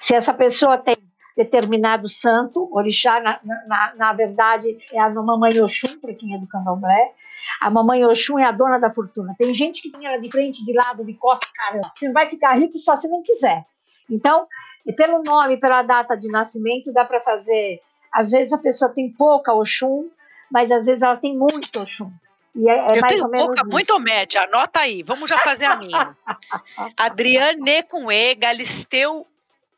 [0.00, 0.96] Se essa pessoa tem
[1.36, 6.48] determinado santo, orixá, na, na, na verdade, é a mamãe Oxum, para quem é do
[6.48, 7.12] candomblé.
[7.60, 9.36] A mamãe Oxum é a dona da fortuna.
[9.38, 11.80] Tem gente que tem ela de frente, de lado, de costa, cara.
[11.94, 13.64] Você não vai ficar rico só se não quiser.
[14.10, 14.48] Então,
[14.96, 17.80] pelo nome, pela data de nascimento, dá para fazer.
[18.12, 20.10] Às vezes a pessoa tem pouca Oxum,
[20.50, 22.10] mas às vezes ela tem muito Oxum.
[22.54, 23.68] E é, é eu mais tenho isso.
[23.68, 26.16] muito média, anota aí, vamos já fazer a minha.
[26.96, 29.26] Adriane com E, Galisteu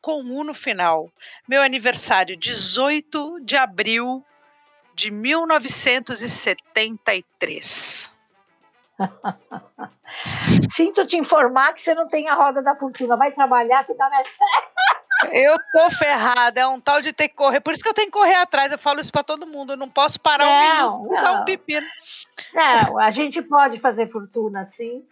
[0.01, 1.09] com U no final.
[1.47, 4.25] Meu aniversário, 18 de abril
[4.95, 8.09] de 1973.
[10.71, 13.15] Sinto te informar que você não tem a roda da fortuna.
[13.15, 14.71] Vai trabalhar que dá mais certo.
[15.31, 17.61] Eu tô ferrada, é um tal de ter que correr.
[17.61, 18.71] Por isso que eu tenho que correr atrás.
[18.71, 19.73] Eu falo isso para todo mundo.
[19.73, 21.85] Eu não posso parar não, um minuto dar um pepino.
[22.53, 25.03] Não, a gente pode fazer fortuna, sim.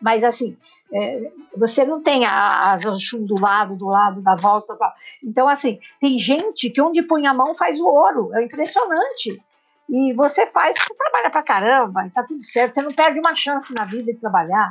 [0.00, 0.56] Mas assim,
[0.92, 4.76] é, você não tem as Oxum do lado, do lado, da volta.
[5.22, 8.34] Então, assim, tem gente que onde põe a mão faz o ouro.
[8.34, 9.42] É impressionante.
[9.88, 12.74] E você faz, você trabalha pra caramba, e tá tudo certo.
[12.74, 14.70] Você não perde uma chance na vida de trabalhar.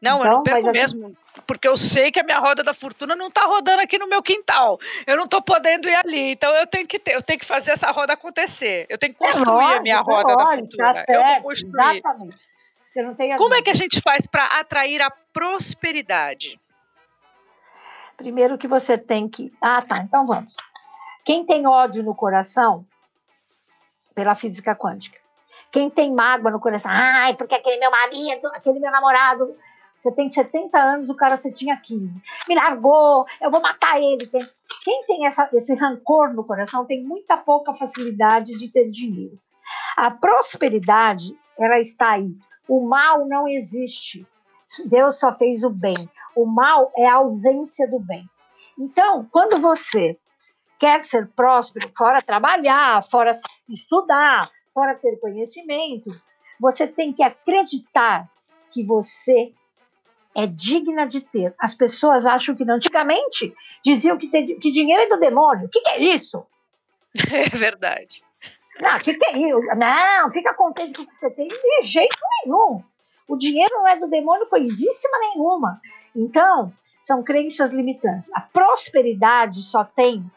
[0.00, 1.06] Não, então, eu não perco mesmo.
[1.06, 4.08] Assim, porque eu sei que a minha roda da fortuna não está rodando aqui no
[4.08, 4.78] meu quintal.
[5.06, 6.32] Eu não estou podendo ir ali.
[6.32, 8.86] Então eu tenho que ter, eu tenho que fazer essa roda acontecer.
[8.88, 10.86] Eu tenho que é construir é lógico, a minha roda é lógico, da fortuna.
[10.86, 11.52] Tá certo.
[11.52, 12.36] Exatamente.
[12.90, 16.58] Você não tem Como é que a gente faz para atrair a prosperidade?
[18.16, 19.52] Primeiro que você tem que.
[19.60, 19.98] Ah, tá.
[19.98, 20.56] Então vamos.
[21.24, 22.86] Quem tem ódio no coração,
[24.14, 25.18] pela física quântica.
[25.70, 29.54] Quem tem mágoa no coração, ai, porque aquele meu marido, aquele meu namorado
[30.06, 32.22] você tem 70 anos, o cara você tinha 15.
[32.48, 34.30] Me largou, eu vou matar ele.
[34.84, 39.36] Quem tem essa, esse rancor no coração tem muita pouca facilidade de ter dinheiro.
[39.96, 42.36] A prosperidade, ela está aí.
[42.68, 44.24] O mal não existe.
[44.84, 45.96] Deus só fez o bem.
[46.36, 48.28] O mal é a ausência do bem.
[48.78, 50.16] Então, quando você
[50.78, 53.36] quer ser próspero, fora trabalhar, fora
[53.68, 56.10] estudar, fora ter conhecimento,
[56.60, 58.30] você tem que acreditar
[58.70, 59.52] que você
[60.36, 61.54] é digna de ter.
[61.58, 62.74] As pessoas acham que não.
[62.74, 65.66] Antigamente diziam que, ter, que dinheiro é do demônio.
[65.66, 66.44] O que, que é isso?
[67.32, 68.22] É verdade.
[68.78, 69.58] Não, o que, que é isso?
[69.74, 72.84] Não, fica contente com o que você tem de jeito nenhum.
[73.26, 75.80] O dinheiro não é do demônio coisíssima nenhuma.
[76.14, 76.70] Então,
[77.02, 78.30] são crenças limitantes.
[78.34, 80.30] A prosperidade só tem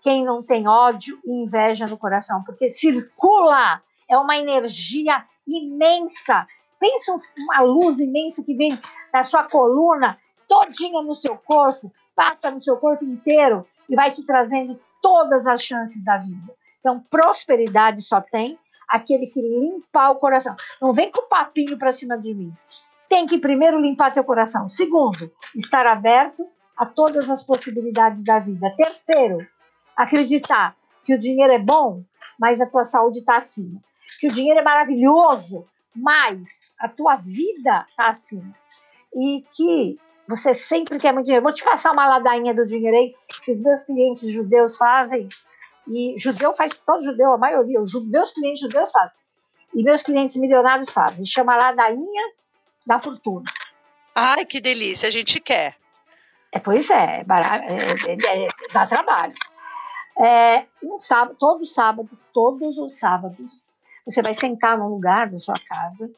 [0.00, 6.46] quem não tem ódio e inveja no coração, porque circula, é uma energia imensa.
[6.82, 8.76] Pensa uma luz imensa que vem
[9.12, 10.18] da sua coluna,
[10.48, 15.62] todinha no seu corpo, passa no seu corpo inteiro e vai te trazendo todas as
[15.62, 16.52] chances da vida.
[16.80, 18.58] Então, prosperidade só tem
[18.88, 20.56] aquele que limpa o coração.
[20.80, 22.52] Não vem com papinho para cima de mim.
[23.08, 24.68] Tem que primeiro limpar teu coração.
[24.68, 26.44] Segundo, estar aberto
[26.76, 28.74] a todas as possibilidades da vida.
[28.76, 29.38] Terceiro,
[29.96, 30.74] acreditar
[31.04, 32.02] que o dinheiro é bom,
[32.36, 33.80] mas a tua saúde está acima.
[34.18, 35.64] Que o dinheiro é maravilhoso,
[35.94, 36.40] mas
[36.78, 38.54] a tua vida está acima.
[39.14, 41.44] E que você sempre quer muito dinheiro.
[41.44, 43.14] Vou te passar uma ladainha do dinheiro aí,
[43.44, 45.28] que os meus clientes judeus fazem.
[45.88, 49.12] E judeu faz, todo judeu, a maioria, os meus clientes judeus fazem.
[49.74, 51.24] E meus clientes milionários fazem.
[51.24, 52.32] Chama ladainha
[52.86, 53.50] da fortuna.
[54.14, 55.76] Ai, que delícia, a gente quer.
[56.52, 59.34] É, pois é, é, é, é, é dá trabalho.
[60.18, 63.64] É, um sábado, todo sábado, todos os sábados,
[64.06, 66.10] você vai sentar num lugar da sua casa,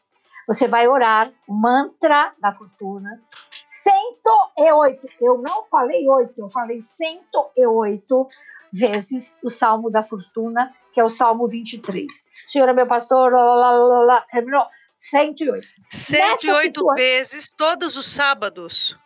[0.46, 3.20] você vai orar o mantra da fortuna,
[3.68, 5.08] 108.
[5.20, 8.28] Eu não falei oito, eu falei 108
[8.72, 12.06] vezes o Salmo da Fortuna, que é o Salmo 23.
[12.46, 13.32] Senhor é meu pastor,
[14.30, 14.66] terminou.
[14.98, 15.66] 108.
[15.90, 16.94] 108 situa...
[16.94, 18.98] vezes todos os sábados.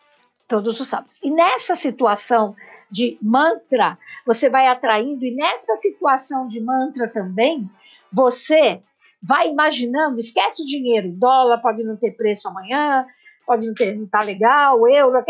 [0.47, 1.15] Todos os sábados.
[1.21, 2.55] E nessa situação
[2.89, 7.69] de mantra, você vai atraindo, e nessa situação de mantra também,
[8.11, 8.81] você
[9.21, 13.05] vai imaginando, esquece o dinheiro, dólar pode não ter preço amanhã,
[13.45, 15.23] pode não ter, não tá legal, euro,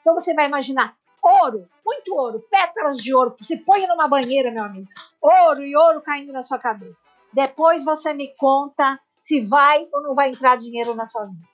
[0.00, 4.64] então você vai imaginar ouro, muito ouro, pétalas de ouro, você põe numa banheira, meu
[4.64, 4.88] amigo,
[5.20, 7.00] ouro e ouro caindo na sua cabeça.
[7.32, 11.53] Depois você me conta se vai ou não vai entrar dinheiro na sua vida.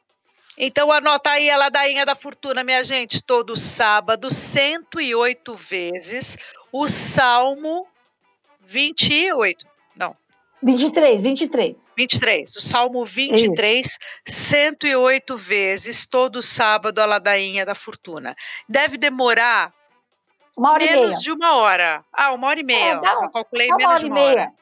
[0.63, 6.37] Então anota aí a ladainha da fortuna, minha gente, todo sábado, 108 vezes,
[6.71, 7.87] o Salmo
[8.61, 9.67] 28.
[9.97, 10.15] Não.
[10.63, 11.93] 23, 23.
[11.97, 12.57] 23.
[12.57, 13.99] O Salmo 23, Isso.
[14.27, 18.37] 108 vezes, todo sábado, a ladainha da fortuna.
[18.69, 19.73] Deve demorar
[20.59, 21.19] uma hora menos e meia.
[21.21, 22.05] de uma hora.
[22.13, 22.93] Ah, uma hora e meia.
[22.93, 24.60] É, dá, Eu calculei menos uma hora de uma hora.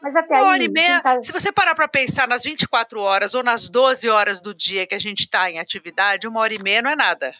[0.00, 1.22] Mas até uma aí, hora e meia, tá...
[1.22, 4.94] se você parar para pensar nas 24 horas ou nas 12 horas do dia que
[4.94, 7.34] a gente está em atividade, uma hora e meia não é nada.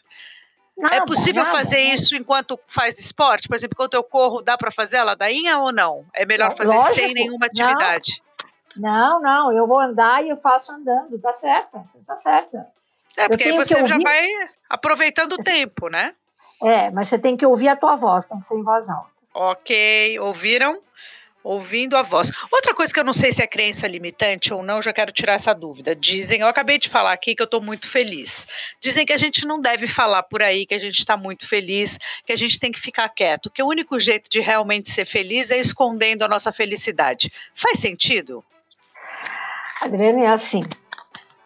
[0.76, 1.94] Nada, é possível nada, fazer nada.
[1.94, 3.48] isso enquanto faz esporte?
[3.48, 6.04] Por exemplo, enquanto eu corro, dá para fazer a ladainha ou não?
[6.12, 8.20] É melhor fazer Lógico, sem nenhuma atividade?
[8.76, 12.58] Não, não, eu vou andar e eu faço andando, tá certo, tá certo.
[13.16, 14.28] É, porque aí você já vai
[14.68, 16.14] aproveitando o tempo, né?
[16.62, 19.08] É, mas você tem que ouvir a tua voz, tem que ser em voz alta.
[19.32, 20.78] Ok, ouviram?
[21.46, 22.30] Ouvindo a voz.
[22.50, 25.34] Outra coisa que eu não sei se é crença limitante ou não, já quero tirar
[25.34, 25.94] essa dúvida.
[25.94, 28.46] Dizem, eu acabei de falar aqui que eu estou muito feliz.
[28.80, 31.98] Dizem que a gente não deve falar por aí que a gente está muito feliz,
[32.26, 35.50] que a gente tem que ficar quieto, que o único jeito de realmente ser feliz
[35.50, 37.32] é escondendo a nossa felicidade.
[37.54, 38.44] Faz sentido?
[39.80, 40.64] Adriana, é assim.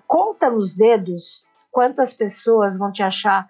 [0.07, 3.47] Conta nos dedos quantas pessoas vão te achar.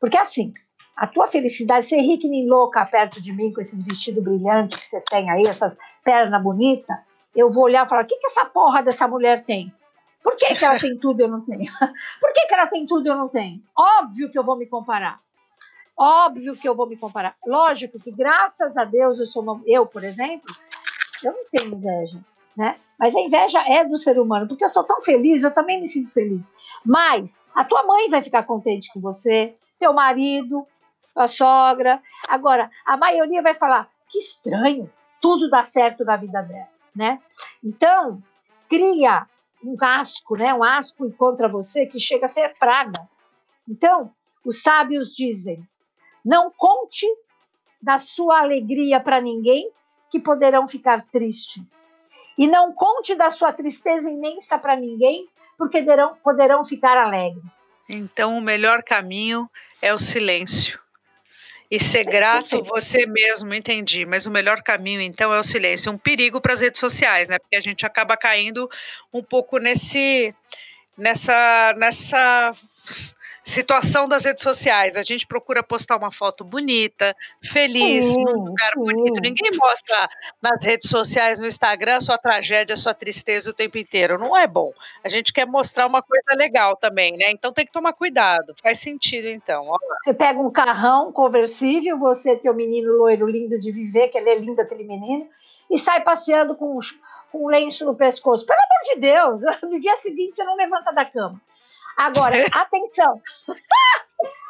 [0.00, 0.54] Porque assim,
[1.00, 4.78] a tua felicidade, ser rica e nem louca perto de mim com esses vestidos brilhantes
[4.78, 5.74] que você tem aí, essa
[6.04, 7.02] perna bonita,
[7.34, 9.72] eu vou olhar e falar: o que, que essa porra dessa mulher tem?
[10.22, 11.64] Por que, que ela tem tudo e eu não tenho?
[12.20, 13.62] Por que, que ela tem tudo e eu não tenho?
[13.74, 15.18] Óbvio que eu vou me comparar.
[15.96, 17.34] Óbvio que eu vou me comparar.
[17.46, 20.54] Lógico que, graças a Deus, eu sou uma, eu, por exemplo,
[21.24, 22.22] eu não tenho inveja,
[22.54, 22.76] né?
[22.98, 25.88] Mas a inveja é do ser humano, porque eu estou tão feliz, eu também me
[25.88, 26.44] sinto feliz.
[26.84, 30.66] Mas a tua mãe vai ficar contente com você, teu marido,
[31.14, 32.02] a sogra.
[32.28, 34.90] Agora, a maioria vai falar: que estranho,
[35.20, 37.20] tudo dá certo na vida dela, né?
[37.62, 38.22] Então,
[38.68, 39.26] cria
[39.64, 40.54] um asco, né?
[40.54, 43.00] Um asco contra você que chega a ser praga.
[43.68, 44.12] Então,
[44.44, 45.66] os sábios dizem:
[46.24, 47.06] não conte
[47.80, 49.70] da sua alegria para ninguém,
[50.10, 51.90] que poderão ficar tristes.
[52.36, 57.68] E não conte da sua tristeza imensa para ninguém, porque poderão, poderão ficar alegres.
[57.88, 59.50] Então, o melhor caminho
[59.82, 60.78] é o silêncio.
[61.70, 64.04] E ser grato você mesmo, entendi.
[64.04, 65.88] Mas o melhor caminho, então, é o silêncio.
[65.88, 67.38] É um perigo para as redes sociais, né?
[67.38, 68.68] Porque a gente acaba caindo
[69.12, 70.34] um pouco nesse,
[70.98, 72.52] nessa, nessa
[73.44, 74.96] situação das redes sociais.
[74.96, 79.20] A gente procura postar uma foto bonita, feliz, Sim, num lugar bonito.
[79.20, 80.08] Ninguém mostra
[80.40, 84.18] nas redes sociais, no Instagram, a sua tragédia, a sua tristeza o tempo inteiro.
[84.18, 84.72] Não é bom.
[85.04, 87.30] A gente quer mostrar uma coisa legal também, né?
[87.30, 88.54] Então tem que tomar cuidado.
[88.62, 89.66] Faz sentido, então.
[90.04, 94.38] Você pega um carrão conversível, você teu menino loiro lindo de viver, que ele é
[94.38, 95.28] lindo aquele menino,
[95.70, 96.98] e sai passeando com, os-
[97.30, 98.44] com um lenço no pescoço.
[98.46, 101.40] Pelo amor de Deus, no dia seguinte você não levanta da cama.
[102.04, 103.20] Agora, atenção.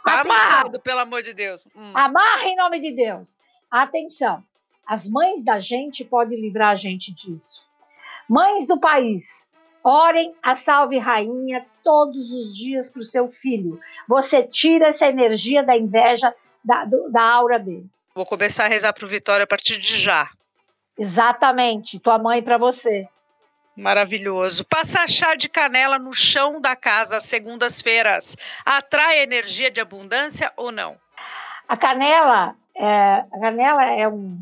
[0.03, 0.35] Tá Atenção.
[0.37, 1.69] amarrado, pelo amor de Deus.
[1.77, 1.93] Hum.
[1.95, 3.37] Amarra em nome de Deus.
[3.71, 4.43] Atenção.
[4.87, 7.65] As mães da gente podem livrar a gente disso.
[8.29, 9.47] Mães do país,
[9.85, 13.79] orem a salve rainha todos os dias para o seu filho.
[14.09, 16.35] Você tira essa energia da inveja
[16.65, 17.87] da, do- da aura dele.
[18.15, 20.31] Vou começar a rezar pro Vitória a partir de já.
[20.99, 21.99] Exatamente.
[22.01, 23.07] Tua mãe para você.
[23.81, 24.63] Maravilhoso.
[24.67, 30.71] Passar chá de canela no chão da casa às segundas-feiras atrai energia de abundância ou
[30.71, 30.97] não?
[31.67, 34.39] A canela, é, a canela é um,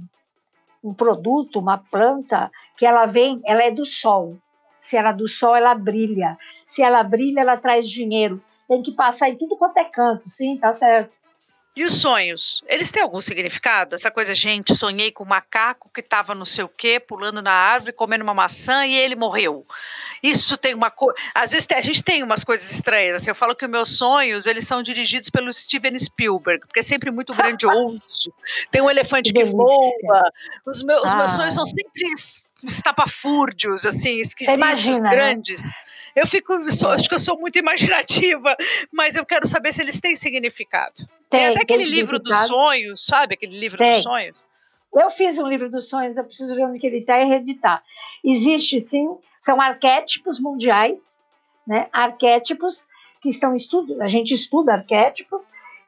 [0.83, 4.37] um produto, uma planta que ela vem, ela é do sol.
[4.81, 6.37] Se ela é do sol, ela brilha.
[6.67, 8.43] Se ela brilha, ela traz dinheiro.
[8.67, 11.13] Tem que passar em tudo quanto é canto, sim, tá certo.
[11.79, 12.61] E os sonhos?
[12.67, 13.95] Eles têm algum significado?
[13.95, 17.53] Essa coisa, gente, sonhei com um macaco que estava não sei o quê, pulando na
[17.53, 19.65] árvore, comendo uma maçã e ele morreu.
[20.21, 21.17] Isso tem uma coisa.
[21.33, 23.19] Às vezes a gente tem umas coisas estranhas.
[23.23, 26.83] Assim, eu falo que os meus sonhos eles são dirigidos pelo Steven Spielberg, porque é
[26.83, 28.35] sempre muito grandioso.
[28.73, 30.33] Tem um elefante Que que voa.
[30.67, 31.37] Os meus, os meus Ah.
[31.37, 35.11] sonhos são sempre es- estapafúrdios, assim, esquisitos, imagina, né?
[35.11, 35.63] grandes.
[36.17, 38.57] Eu fico, sou- acho que eu sou muito imaginativa,
[38.91, 41.09] mas eu quero saber se eles têm significado.
[41.31, 43.35] Tem, até aquele livro dos sonhos, sabe?
[43.35, 43.95] Aquele livro Tem.
[43.95, 44.37] dos sonhos.
[44.95, 47.83] Eu fiz um livro dos sonhos, eu preciso ver onde que ele está e reeditar.
[48.25, 51.19] Existe sim, são arquétipos mundiais,
[51.67, 51.89] né?
[51.93, 52.87] Arquétipos
[53.21, 55.43] que estão estudo, a gente estuda arquétipos,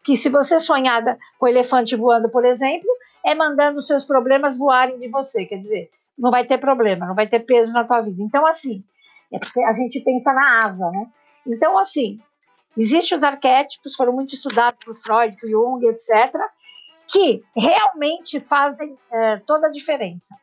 [0.04, 2.88] que se você sonhar da- com o elefante voando, por exemplo,
[3.24, 7.14] é mandando os seus problemas voarem de você, quer dizer, não vai ter problema, não
[7.14, 8.22] vai ter peso na tua vida.
[8.22, 8.82] Então assim,
[9.32, 11.06] é a gente pensa na asa, né?
[11.46, 12.20] Então assim,
[12.76, 16.34] existem os arquétipos, foram muito estudados por Freud, por Jung, etc
[17.12, 20.36] que realmente fazem eh, toda a diferença.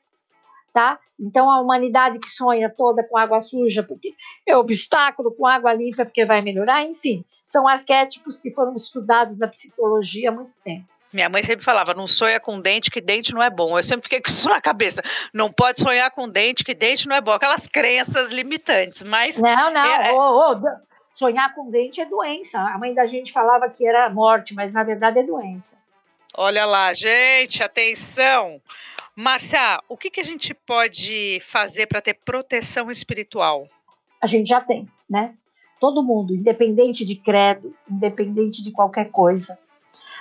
[0.74, 1.00] Tá?
[1.20, 4.14] Então, a humanidade que sonha toda com água suja, porque
[4.46, 9.48] é obstáculo, com água limpa, porque vai melhorar, enfim, são arquétipos que foram estudados na
[9.48, 10.86] psicologia há muito tempo.
[11.12, 13.76] Minha mãe sempre falava, não sonha com dente, que dente não é bom.
[13.80, 15.02] Eu sempre fiquei com isso na cabeça.
[15.34, 17.32] Não pode sonhar com dente, que dente não é bom.
[17.32, 20.68] Aquelas crenças limitantes, mas Não, não, É, é- ô, do-
[21.18, 22.60] sonhar com dente é doença.
[22.60, 25.78] A mãe da gente falava que era morte, mas na verdade é doença.
[26.36, 28.62] olha lá, gente, atenção.
[29.16, 33.68] Márcia, o que, que a gente pode fazer para ter proteção espiritual?
[34.22, 35.34] a gente já tem, né?
[35.80, 39.58] Todo mundo, independente de credo, independente de qualquer coisa.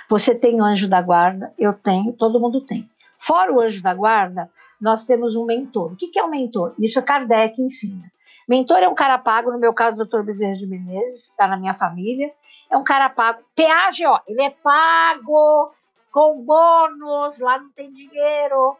[0.09, 2.87] Você tem o anjo da guarda, eu tenho, todo mundo tem.
[3.17, 5.93] Fora o anjo da guarda, nós temos um mentor.
[5.93, 6.75] O que que é um mentor?
[6.79, 8.11] Isso Kardec ensina.
[8.47, 11.47] Mentor é um cara pago, no meu caso, o doutor Bezerra de Menezes, que está
[11.47, 12.33] na minha família.
[12.69, 13.43] É um cara pago.
[13.55, 15.71] PAGO, ele é pago
[16.11, 18.77] com bônus, lá não tem dinheiro.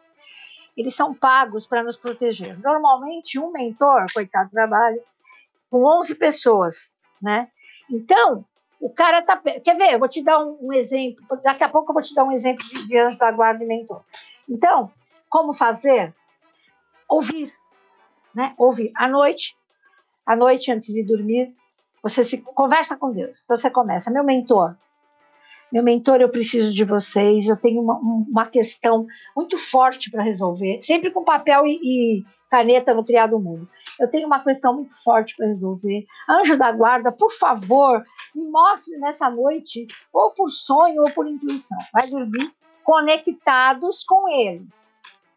[0.76, 2.58] Eles são pagos para nos proteger.
[2.60, 5.02] Normalmente, um mentor, coitado, trabalha
[5.70, 6.90] com 11 pessoas,
[7.20, 7.48] né?
[7.90, 8.44] Então,
[8.80, 9.36] o cara tá.
[9.36, 9.92] Quer ver?
[9.92, 11.24] Eu vou te dar um, um exemplo.
[11.42, 13.66] Daqui a pouco eu vou te dar um exemplo de, de anjo da guarda e
[13.66, 14.02] mentor.
[14.48, 14.90] Então,
[15.28, 16.14] como fazer?
[17.08, 17.52] Ouvir,
[18.34, 18.54] né?
[18.96, 19.56] À noite,
[20.26, 21.54] à noite, antes de dormir,
[22.02, 23.40] você se conversa com Deus.
[23.44, 24.76] Então, você começa, meu mentor.
[25.70, 27.46] Meu mentor, eu preciso de vocês.
[27.46, 29.06] Eu tenho uma, um- uma questão
[29.36, 33.68] muito forte para resolver, sempre com papel e, e caneta no criado mundo.
[34.00, 36.06] Eu tenho uma questão muito forte para resolver.
[36.26, 38.02] Anjo da guarda, por favor,
[38.34, 41.76] me mostre nessa noite, ou por sonho ou por intuição.
[41.92, 42.50] Vai dormir
[42.82, 44.90] conectados com eles.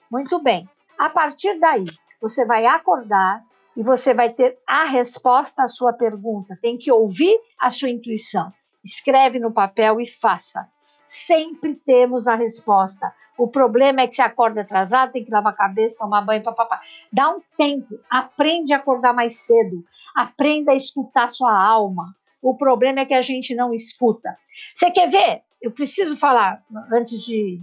[0.09, 0.69] Muito bem.
[0.97, 1.85] A partir daí,
[2.21, 3.43] você vai acordar
[3.75, 6.57] e você vai ter a resposta à sua pergunta.
[6.61, 8.51] Tem que ouvir a sua intuição.
[8.83, 10.67] Escreve no papel e faça.
[11.07, 13.13] Sempre temos a resposta.
[13.37, 16.79] O problema é que você acorda atrasado, tem que lavar a cabeça, tomar banho, papapá.
[17.11, 19.83] Dá um tempo, aprende a acordar mais cedo,
[20.15, 22.15] aprenda a escutar sua alma.
[22.41, 24.37] O problema é que a gente não escuta.
[24.73, 25.41] Você quer ver?
[25.61, 27.61] Eu preciso falar antes de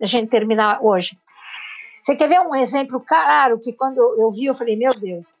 [0.00, 1.18] a gente terminar hoje.
[2.06, 5.36] Você quer ver um exemplo claro que quando eu, vi, eu falei, meu Deus.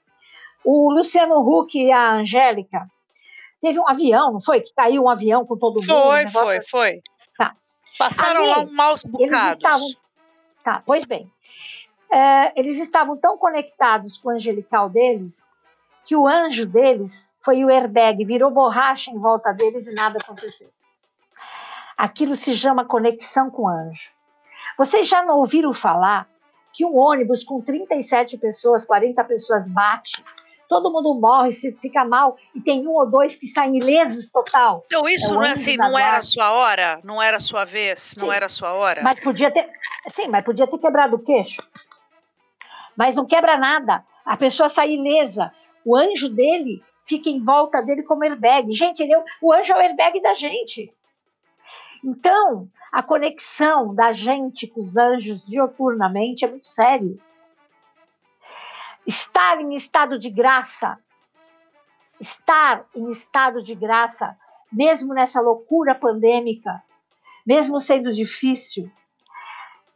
[0.64, 2.90] O Luciano Huck e a Angélica
[3.60, 4.60] teve um avião, não foi?
[4.60, 5.94] Que caiu um avião com todo mundo.
[5.94, 7.02] um Foi, negócio foi, foi.
[7.38, 7.54] Tá.
[7.96, 9.52] Passaram Ali, lá um maus eles bocados.
[9.52, 9.88] estavam.
[10.64, 11.30] Tá, pois bem.
[12.10, 15.48] É, eles estavam tão conectados com o angelical deles
[16.04, 20.68] que o anjo deles foi o airbag, virou borracha em volta deles e nada aconteceu.
[21.96, 24.10] Aquilo se chama conexão com o anjo.
[24.76, 26.28] Vocês já não ouviram falar
[26.76, 30.22] que um ônibus com 37 pessoas, 40 pessoas bate
[30.68, 34.84] todo mundo morre, se fica mal, e tem um ou dois que saem ilesos total.
[34.86, 37.00] Então isso é não é assim, não era a sua hora?
[37.04, 38.00] Não era a sua vez?
[38.00, 39.02] Sim, não era a sua hora?
[39.02, 39.68] Mas podia ter.
[40.12, 41.62] Sim, mas podia ter quebrado o queixo.
[42.96, 44.04] Mas não quebra nada.
[44.24, 45.52] A pessoa sai ilesa.
[45.84, 48.72] O anjo dele fica em volta dele como airbag.
[48.72, 50.92] Gente, ele é, o anjo é o airbag da gente.
[52.04, 57.20] Então, a conexão da gente com os anjos dioturnamente é muito sério
[59.06, 60.98] estar em estado de graça,
[62.20, 64.36] estar em estado de graça,
[64.72, 66.82] mesmo nessa loucura pandêmica,
[67.46, 68.90] mesmo sendo difícil,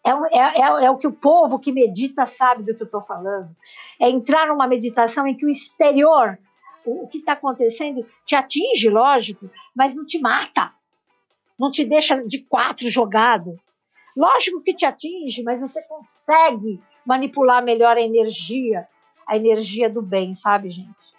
[0.05, 3.03] é, é, é, é, o que o povo que medita sabe do que eu estou
[3.03, 3.55] falando.
[3.99, 6.39] É entrar numa meditação em que o exterior,
[6.85, 10.73] o, o que está acontecendo, te atinge, lógico, mas não te mata.
[11.61, 13.61] Não te deixa de quatro jogado.
[14.17, 18.89] Lógico que te atinge, mas você consegue manipular melhor a energia,
[19.27, 21.13] a energia do bem, sabe, gente?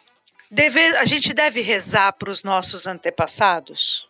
[0.50, 4.10] Deve, a gente deve rezar para os nossos antepassados?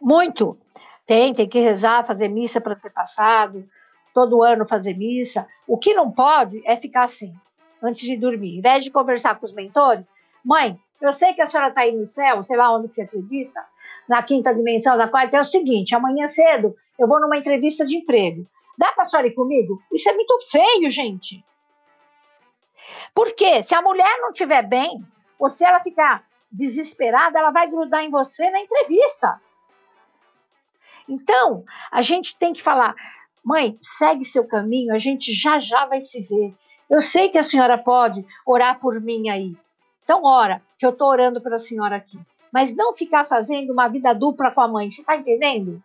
[0.00, 0.56] Muito.
[1.04, 3.68] Tem, tem que rezar, fazer missa para antepassado,
[4.14, 5.48] todo ano fazer missa.
[5.66, 7.34] O que não pode é ficar assim,
[7.82, 8.58] antes de dormir.
[8.58, 10.08] Em vez de conversar com os mentores,
[10.44, 13.02] mãe, eu sei que a senhora está aí no céu, sei lá onde que você
[13.02, 13.60] acredita,
[14.08, 17.96] na quinta dimensão, na quarta, é o seguinte, amanhã cedo eu vou numa entrevista de
[17.96, 18.46] emprego.
[18.76, 19.80] Dá para a senhora ir comigo?
[19.92, 21.44] Isso é muito feio, gente.
[23.14, 25.02] Porque se a mulher não estiver bem,
[25.38, 29.40] ou se ela ficar desesperada, ela vai grudar em você na entrevista.
[31.08, 32.94] Então, a gente tem que falar,
[33.44, 36.54] mãe, segue seu caminho, a gente já já vai se ver.
[36.88, 39.56] Eu sei que a senhora pode orar por mim aí.
[40.02, 42.18] Então, ora, que eu estou orando pela senhora aqui.
[42.52, 45.82] Mas não ficar fazendo uma vida dupla com a mãe, você está entendendo?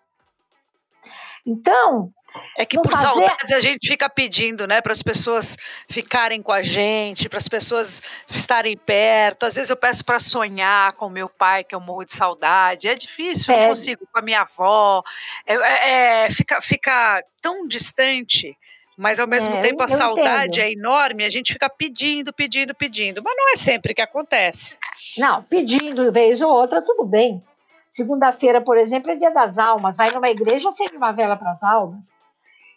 [1.46, 2.12] Então,
[2.58, 3.04] é que por fazer...
[3.04, 5.58] saudades a gente fica pedindo, né, para as pessoas
[5.88, 9.46] ficarem com a gente, para as pessoas estarem perto.
[9.46, 12.88] Às vezes eu peço para sonhar com meu pai, que eu morro de saudade.
[12.88, 13.62] É difícil, é.
[13.62, 15.04] não consigo com a minha avó.
[15.46, 18.58] É, é, é, fica, fica tão distante.
[18.98, 20.64] Mas ao mesmo é, tempo a saudade entendo.
[20.64, 23.22] é enorme, a gente fica pedindo, pedindo, pedindo.
[23.24, 24.78] Mas não é sempre que acontece.
[25.18, 27.44] Não, pedindo vez ou outra, tudo bem.
[27.90, 29.98] Segunda-feira, por exemplo, é dia das almas.
[29.98, 32.14] Vai numa igreja, acende uma vela para as almas.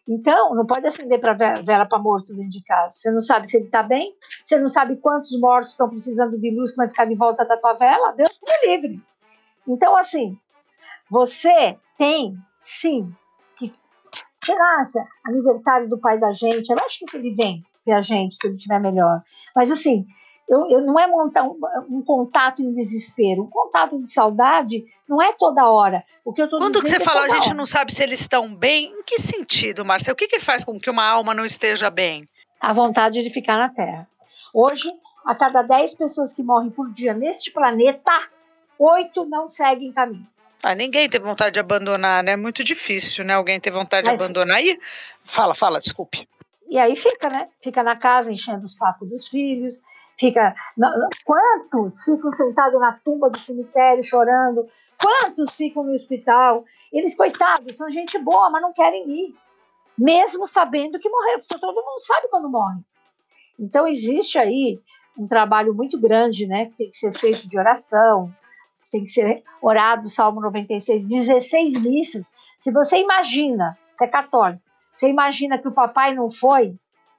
[0.09, 2.93] Então, não pode acender para vela para morto dentro de casa.
[2.93, 6.51] Você não sabe se ele está bem, você não sabe quantos mortos estão precisando de
[6.51, 8.13] luz que vai ficar de volta da tua vela.
[8.13, 9.03] Deus me livre.
[9.67, 10.39] Então, assim,
[11.11, 13.13] você tem, sim,
[14.53, 16.71] acha aniversário do pai da gente?
[16.71, 19.23] Eu acho que ele vem ver a gente se ele estiver melhor.
[19.55, 20.07] Mas, assim,
[20.49, 21.59] eu, eu, não é montar um,
[21.91, 23.43] um, contato em desespero.
[23.43, 26.03] Um contato de saudade não é toda hora.
[26.25, 27.55] O que eu tô Quando que você é fala, a gente hora.
[27.55, 30.13] não sabe se eles estão bem, em que sentido, Márcia?
[30.13, 32.23] O que, que faz com que uma alma não esteja bem?
[32.61, 34.09] A vontade de ficar na Terra.
[34.55, 34.91] Hoje,
[35.27, 38.13] a cada 10 pessoas que morrem por dia neste planeta,
[38.79, 40.27] oito não seguem caminho.
[40.63, 42.33] Ah, ninguém tem vontade de abandonar, né?
[42.33, 43.35] É muito difícil, né?
[43.35, 44.63] Alguém ter vontade Mas, de abandonar.
[44.63, 44.79] E
[45.25, 46.29] fala, fala, desculpe.
[46.69, 47.49] E aí fica, né?
[47.63, 49.81] Fica na casa enchendo o saco dos filhos,
[50.19, 50.55] fica.
[51.25, 54.69] Quantos ficam sentados na tumba do cemitério chorando?
[55.01, 56.65] Quantos ficam no hospital?
[56.93, 59.35] Eles, coitados, são gente boa, mas não querem ir.
[59.97, 62.81] Mesmo sabendo que morreram, porque todo mundo sabe quando morre.
[63.59, 64.81] Então, existe aí
[65.17, 66.67] um trabalho muito grande, né?
[66.67, 68.33] Que tem que ser feito de oração,
[68.91, 72.27] tem que ser orado, Salmo 96, 16 missas.
[72.61, 74.63] Se você imagina, você é católico,
[74.95, 76.75] você imagina que o papai não foi,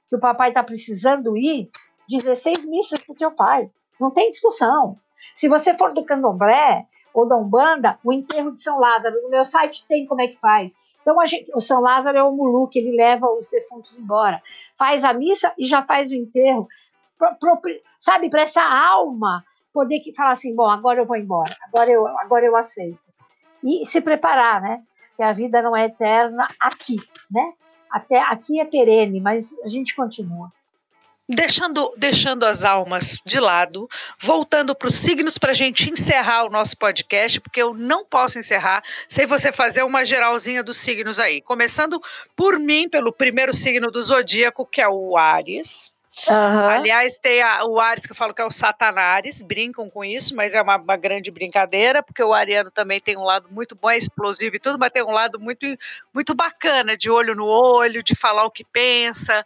[0.06, 1.70] que o papai está precisando ir,
[2.08, 3.70] 16 missas para o teu pai.
[3.98, 4.98] Não tem discussão.
[5.34, 9.44] Se você for do candomblé ou da Umbanda, o enterro de São Lázaro, no meu
[9.44, 10.70] site tem como é que faz.
[11.00, 14.42] Então, gente, o São Lázaro é o mulu que ele leva os defuntos embora.
[14.76, 16.68] Faz a missa e já faz o enterro.
[17.18, 17.60] Pro, pro,
[17.98, 22.06] sabe, para essa alma poder que falar assim, bom, agora eu vou embora, agora eu,
[22.06, 22.98] agora eu aceito.
[23.62, 24.82] E se preparar, né?
[25.16, 26.96] Que a vida não é eterna aqui,
[27.30, 27.52] né?
[27.90, 30.50] Até aqui é perene, mas a gente continua
[31.30, 36.50] deixando, deixando as almas de lado, voltando para os signos para a gente encerrar o
[36.50, 41.40] nosso podcast, porque eu não posso encerrar sem você fazer uma geralzinha dos signos aí.
[41.40, 42.00] Começando
[42.34, 45.92] por mim, pelo primeiro signo do zodíaco, que é o Ares.
[46.28, 46.68] Uhum.
[46.68, 50.34] Aliás, tem a, o Ares que eu falo que é o Satanares, brincam com isso,
[50.34, 53.88] mas é uma, uma, grande brincadeira, porque o ariano também tem um lado muito bom,
[53.88, 55.66] é explosivo e tudo, mas tem um lado muito,
[56.12, 59.44] muito bacana, de olho no olho, de falar o que pensa,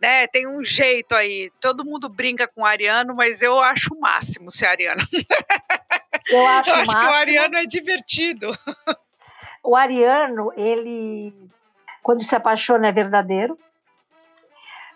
[0.00, 0.26] né?
[0.26, 1.50] Tem um jeito aí.
[1.60, 5.02] Todo mundo brinca com o ariano, mas eu acho o máximo ser ariano.
[6.30, 8.56] Eu acho, eu acho que o ariano é divertido.
[9.62, 11.34] O ariano, ele,
[12.02, 13.58] quando se apaixona, é verdadeiro.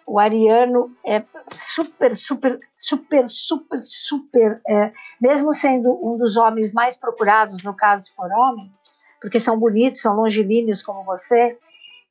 [0.08, 1.22] O ariano é
[1.58, 4.90] super, super, super, super, super, é,
[5.20, 8.72] mesmo sendo um dos homens mais procurados, no caso se for homem,
[9.20, 11.58] porque são bonitos, são longilíneos como você,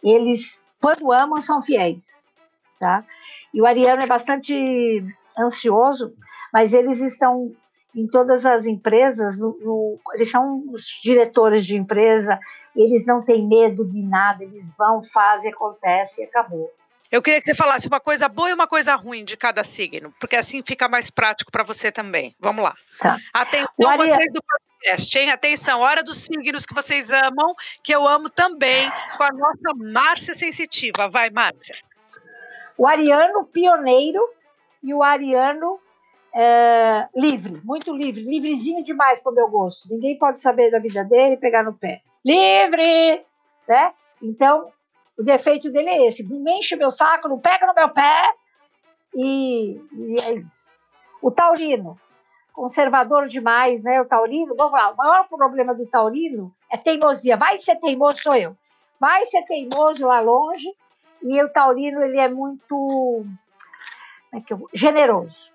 [0.03, 2.21] eles, quando amam, são fiéis,
[2.79, 3.03] tá?
[3.51, 5.03] E o ariano é bastante
[5.35, 6.13] ansioso,
[6.53, 7.51] mas eles estão
[7.95, 12.39] em todas as empresas, no, no, eles são os diretores de empresa,
[12.75, 16.71] eles não têm medo de nada, eles vão, fazem, acontece e acabou.
[17.11, 20.13] Eu queria que você falasse uma coisa boa e uma coisa ruim de cada signo,
[20.19, 22.35] porque assim fica mais prático para você também.
[22.39, 22.75] Vamos lá.
[22.99, 23.17] Tá.
[23.33, 24.15] Atenção, Aria...
[24.15, 25.31] vocês do podcast, hein?
[25.31, 30.33] Atenção, hora dos signos que vocês amam, que eu amo também, com a nossa Márcia
[30.33, 31.07] Sensitiva.
[31.07, 31.75] Vai, Márcia.
[32.77, 34.21] O ariano pioneiro
[34.83, 35.79] e o ariano
[36.35, 39.89] é, livre, muito livre, livrezinho demais para o meu gosto.
[39.89, 42.01] Ninguém pode saber da vida dele e pegar no pé.
[42.23, 43.25] Livre!
[43.67, 43.91] Né?
[44.21, 44.71] Então,
[45.17, 48.33] o defeito dele é esse: não enche meu saco, não pega no meu pé,
[49.13, 50.71] e, e é isso.
[51.21, 51.99] O taurino,
[52.53, 53.99] conservador demais, né?
[53.99, 57.35] O taurino, vamos lá, o maior problema do taurino é teimosia.
[57.35, 58.55] Vai ser teimoso, sou eu.
[58.99, 60.71] Vai ser teimoso lá longe,
[61.21, 63.25] e o taurino, ele é muito
[64.33, 65.51] é eu, generoso.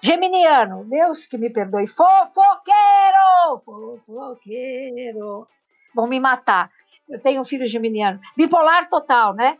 [0.00, 5.48] Geminiano, Deus que me perdoe, fofoqueiro, fofoqueiro.
[5.94, 6.70] Vão me matar.
[7.08, 8.20] Eu tenho um filho geminiano.
[8.36, 9.58] Bipolar total, né?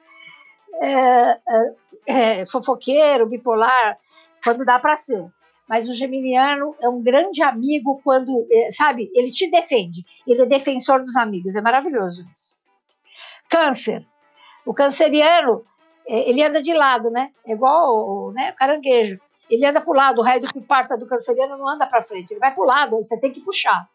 [0.81, 1.41] É, é,
[2.07, 3.99] é, fofoqueiro, bipolar,
[4.43, 5.27] quando dá para ser.
[5.69, 10.05] Mas o geminiano é um grande amigo quando, é, sabe, ele te defende.
[10.27, 11.57] Ele é defensor dos amigos.
[11.57, 12.61] É maravilhoso isso.
[13.49, 14.05] Câncer.
[14.65, 15.65] O canceriano,
[16.07, 17.33] é, ele anda de lado, né?
[17.47, 19.21] É igual né, caranguejo.
[19.49, 22.03] Ele anda para o lado, o raio do que parta do canceriano não anda para
[22.03, 23.89] frente, ele vai para o lado, você tem que puxar.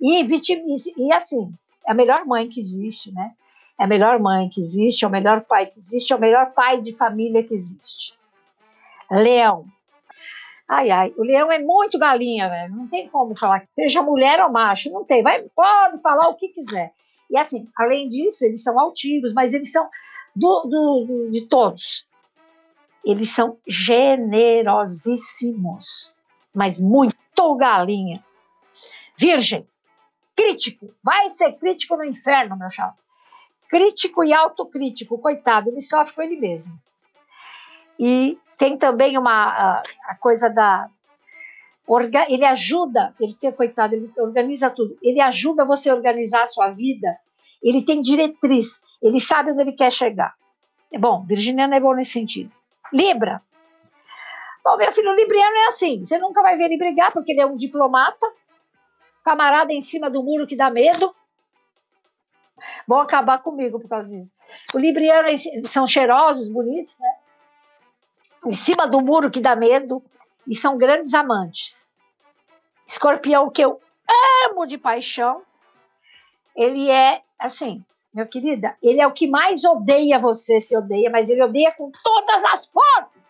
[0.00, 1.52] E, vitimize, e assim,
[1.88, 3.32] é a melhor mãe que existe, né?
[3.80, 6.52] É a melhor mãe que existe, é o melhor pai que existe, é o melhor
[6.52, 8.12] pai de família que existe.
[9.10, 9.64] Leão.
[10.68, 12.76] Ai, ai, o leão é muito galinha, velho.
[12.76, 15.22] Não tem como falar que seja mulher ou macho, não tem.
[15.22, 16.92] Vai, pode falar o que quiser.
[17.30, 19.88] E assim, além disso, eles são altivos, mas eles são
[20.36, 22.06] do, do, do de todos.
[23.02, 26.14] Eles são generosíssimos,
[26.54, 28.22] mas muito galinha.
[29.16, 29.66] Virgem,
[30.38, 32.96] crítico, vai ser crítico no inferno, meu chapa.
[33.68, 36.80] Crítico e autocrítico, coitado, ele sofre com ele mesmo.
[37.98, 40.88] E tem também uma a, coisa da
[42.28, 44.96] ele ajuda, ele tem coitado, ele organiza tudo.
[45.02, 47.16] Ele ajuda você a organizar a sua vida.
[47.62, 50.34] Ele tem diretriz, ele sabe onde ele quer chegar.
[50.92, 52.52] É bom, virginiano é bom nesse sentido.
[52.92, 53.42] Libra.
[54.62, 57.40] Bom, meu filho, o libriano é assim: você nunca vai ver ele brigar, porque ele
[57.40, 58.26] é um diplomata,
[59.28, 61.14] camarada em cima do muro que dá medo.
[62.86, 64.34] Vão acabar comigo por causa disso.
[64.72, 65.28] O libriano
[65.66, 67.14] são cheirosos, bonitos, né?
[68.46, 70.02] Em cima do muro que dá medo,
[70.46, 71.86] e são grandes amantes.
[72.86, 73.78] Escorpião, que eu
[74.46, 75.42] amo de paixão,
[76.56, 81.28] ele é assim, meu querida, ele é o que mais odeia você, se odeia, mas
[81.28, 83.22] ele odeia com todas as forças.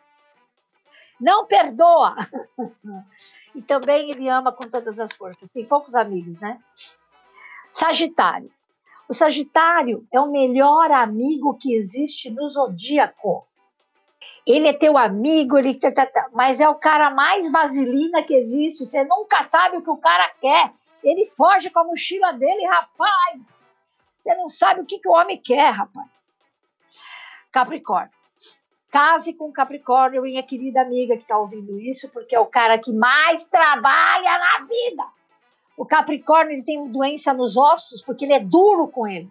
[1.21, 2.15] Não perdoa.
[3.59, 5.53] e também ele ama com todas as forças.
[5.53, 6.61] Tem poucos amigos, né?
[7.73, 8.53] Sagitário.
[9.09, 13.45] O Sagitário é o melhor amigo que existe no zodíaco.
[14.47, 18.33] Ele é teu amigo, ele tá, tá, tá, mas é o cara mais vaselina que
[18.33, 18.87] existe.
[18.87, 20.73] Você nunca sabe o que o cara quer.
[21.03, 23.73] Ele foge com a mochila dele, rapaz.
[24.23, 26.09] Você não sabe o que, que o homem quer, rapaz.
[27.51, 28.18] Capricórnio.
[28.91, 32.93] Case com Capricórnio, minha querida amiga que está ouvindo isso, porque é o cara que
[32.93, 35.05] mais trabalha na vida.
[35.77, 39.31] O Capricórnio ele tem doença nos ossos porque ele é duro com ele.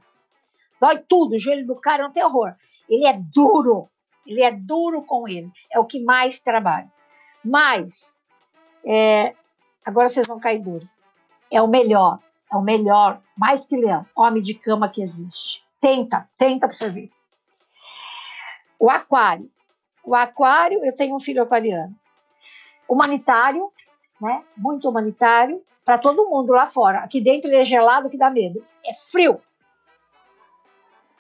[0.80, 2.54] Dói tudo, o joelho do cara é um terror.
[2.88, 3.90] Ele é duro,
[4.26, 5.52] ele é duro com ele.
[5.72, 6.92] É o que mais trabalha.
[7.44, 8.16] Mas,
[8.86, 9.34] é,
[9.84, 10.88] agora vocês vão cair duro.
[11.52, 12.20] É o melhor.
[12.52, 15.62] É o melhor, mais que leão, homem de cama que existe.
[15.82, 17.12] Tenta, tenta para você ver.
[18.80, 19.50] O aquário.
[20.04, 21.96] O aquário, eu tenho um filho aquariano.
[22.88, 23.72] Humanitário,
[24.22, 24.44] né?
[24.56, 27.00] Muito humanitário, para todo mundo lá fora.
[27.00, 28.66] Aqui dentro ele é gelado que dá medo.
[28.86, 29.42] É frio.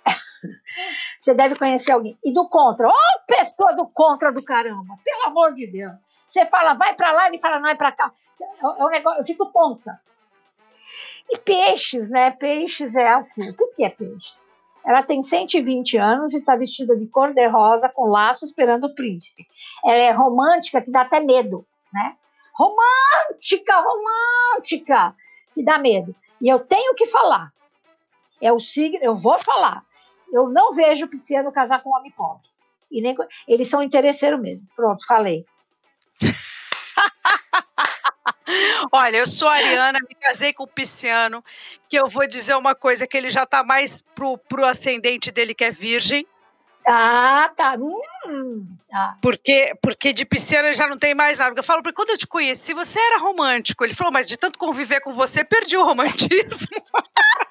[1.19, 2.17] Você deve conhecer alguém.
[2.23, 2.87] E do contra.
[2.87, 4.97] Ô, oh, pessoa do contra do caramba.
[5.03, 5.93] Pelo amor de Deus.
[6.27, 8.11] Você fala, vai para lá, ele fala, não, é para cá.
[8.41, 9.99] É um negócio, eu fico tonta.
[11.29, 12.31] E peixes, né?
[12.31, 13.49] Peixes é o quê?
[13.49, 14.49] O que é peixes?
[14.87, 18.95] Ela tem 120 anos e está vestida de cor de rosa com laço esperando o
[18.95, 19.45] príncipe.
[19.83, 22.15] Ela é romântica que dá até medo, né?
[22.53, 25.13] Romântica, romântica,
[25.53, 26.15] que dá medo.
[26.39, 27.51] E eu tenho que falar.
[28.41, 29.83] É o signo, eu vou falar.
[30.31, 32.47] Eu não vejo o pisciano casar com um homem pobre.
[32.89, 33.13] E nem,
[33.45, 34.69] eles são interesseiros mesmo.
[34.73, 35.45] Pronto, falei.
[38.91, 41.43] Olha, eu sou Ariana, me casei com o Pisciano,
[41.89, 45.53] que eu vou dizer uma coisa, que ele já tá mais pro, pro ascendente dele,
[45.53, 46.25] que é virgem.
[46.89, 47.75] Ah, tá.
[48.25, 49.15] Hum, ah.
[49.21, 51.59] Porque, porque de pisciano já não tem mais nada.
[51.59, 53.83] Eu falo, porque quando eu te conheci, você era romântico.
[53.83, 56.77] Ele falou, mas de tanto conviver com você, perdi o romantismo.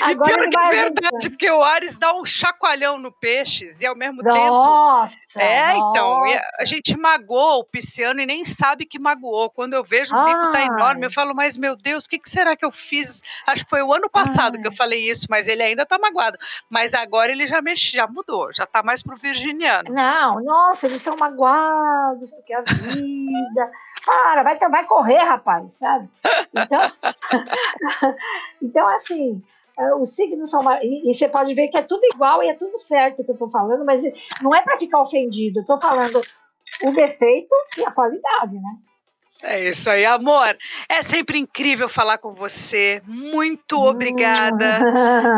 [0.00, 3.86] Agora e pior que é verdade, porque o Ares dá um chacoalhão no peixes e
[3.86, 5.44] ao mesmo nossa, tempo.
[5.44, 5.90] É, nossa.
[5.90, 6.22] então.
[6.60, 9.50] a gente magoou o pisciano e nem sabe que magoou.
[9.50, 12.28] Quando eu vejo o bico tá enorme, eu falo, mas meu Deus, o que, que,
[12.28, 13.22] será que eu fiz?
[13.46, 14.62] Acho que foi o ano passado Ai.
[14.62, 16.38] que eu falei isso, mas ele ainda tá magoado.
[16.68, 19.92] Mas agora ele já mexeu, já mudou, já tá mais pro virginiano.
[19.92, 23.70] Não, nossa, eles são magoados, porque a vida.
[24.04, 26.08] Para, vai, vai correr, rapaz, sabe?
[26.54, 26.92] Então,
[28.62, 29.42] então assim.
[29.78, 30.60] É, os signos são.
[30.82, 33.34] E, e, você pode ver que é tudo igual e é tudo certo que eu
[33.34, 34.02] estou falando, mas
[34.42, 35.58] não é para ficar ofendido.
[35.58, 36.22] Eu estou falando
[36.82, 38.78] o defeito e a qualidade, né?
[39.42, 40.56] É isso aí, amor.
[40.88, 43.02] É sempre incrível falar com você.
[43.04, 44.80] Muito obrigada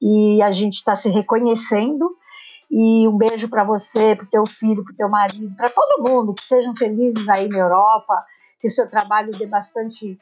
[0.00, 2.10] E a gente está se reconhecendo.
[2.68, 6.02] E um beijo para você, para o teu filho, para o teu marido, para todo
[6.02, 8.26] mundo, que sejam felizes aí na Europa,
[8.60, 10.18] que o seu trabalho dê bastante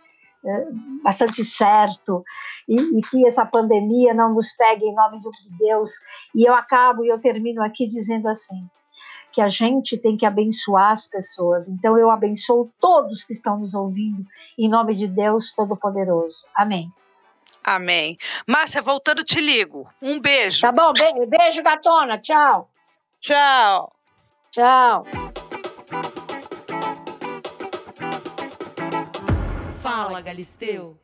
[1.02, 2.24] bastante certo
[2.68, 5.28] e, e, que essa pandemia não nos pegue em nome de
[5.58, 5.92] Deus.
[6.34, 8.68] E eu acabo e eu termino aqui dizendo assim
[9.32, 11.68] que a gente tem que abençoar as pessoas.
[11.68, 14.24] Então eu abençoo todos que estão nos ouvindo
[14.56, 16.46] em nome de Deus Todo-Poderoso.
[16.54, 16.90] Amém.
[17.62, 18.16] Amém.
[18.46, 19.88] Márcia, voltando, te ligo.
[20.00, 20.60] Um beijo.
[20.60, 22.18] Tá bom, beijo, beijo gatona.
[22.18, 22.70] Tchau.
[23.18, 23.92] Tchau.
[24.50, 25.04] Tchau.
[30.14, 30.96] Fala, Galisteu.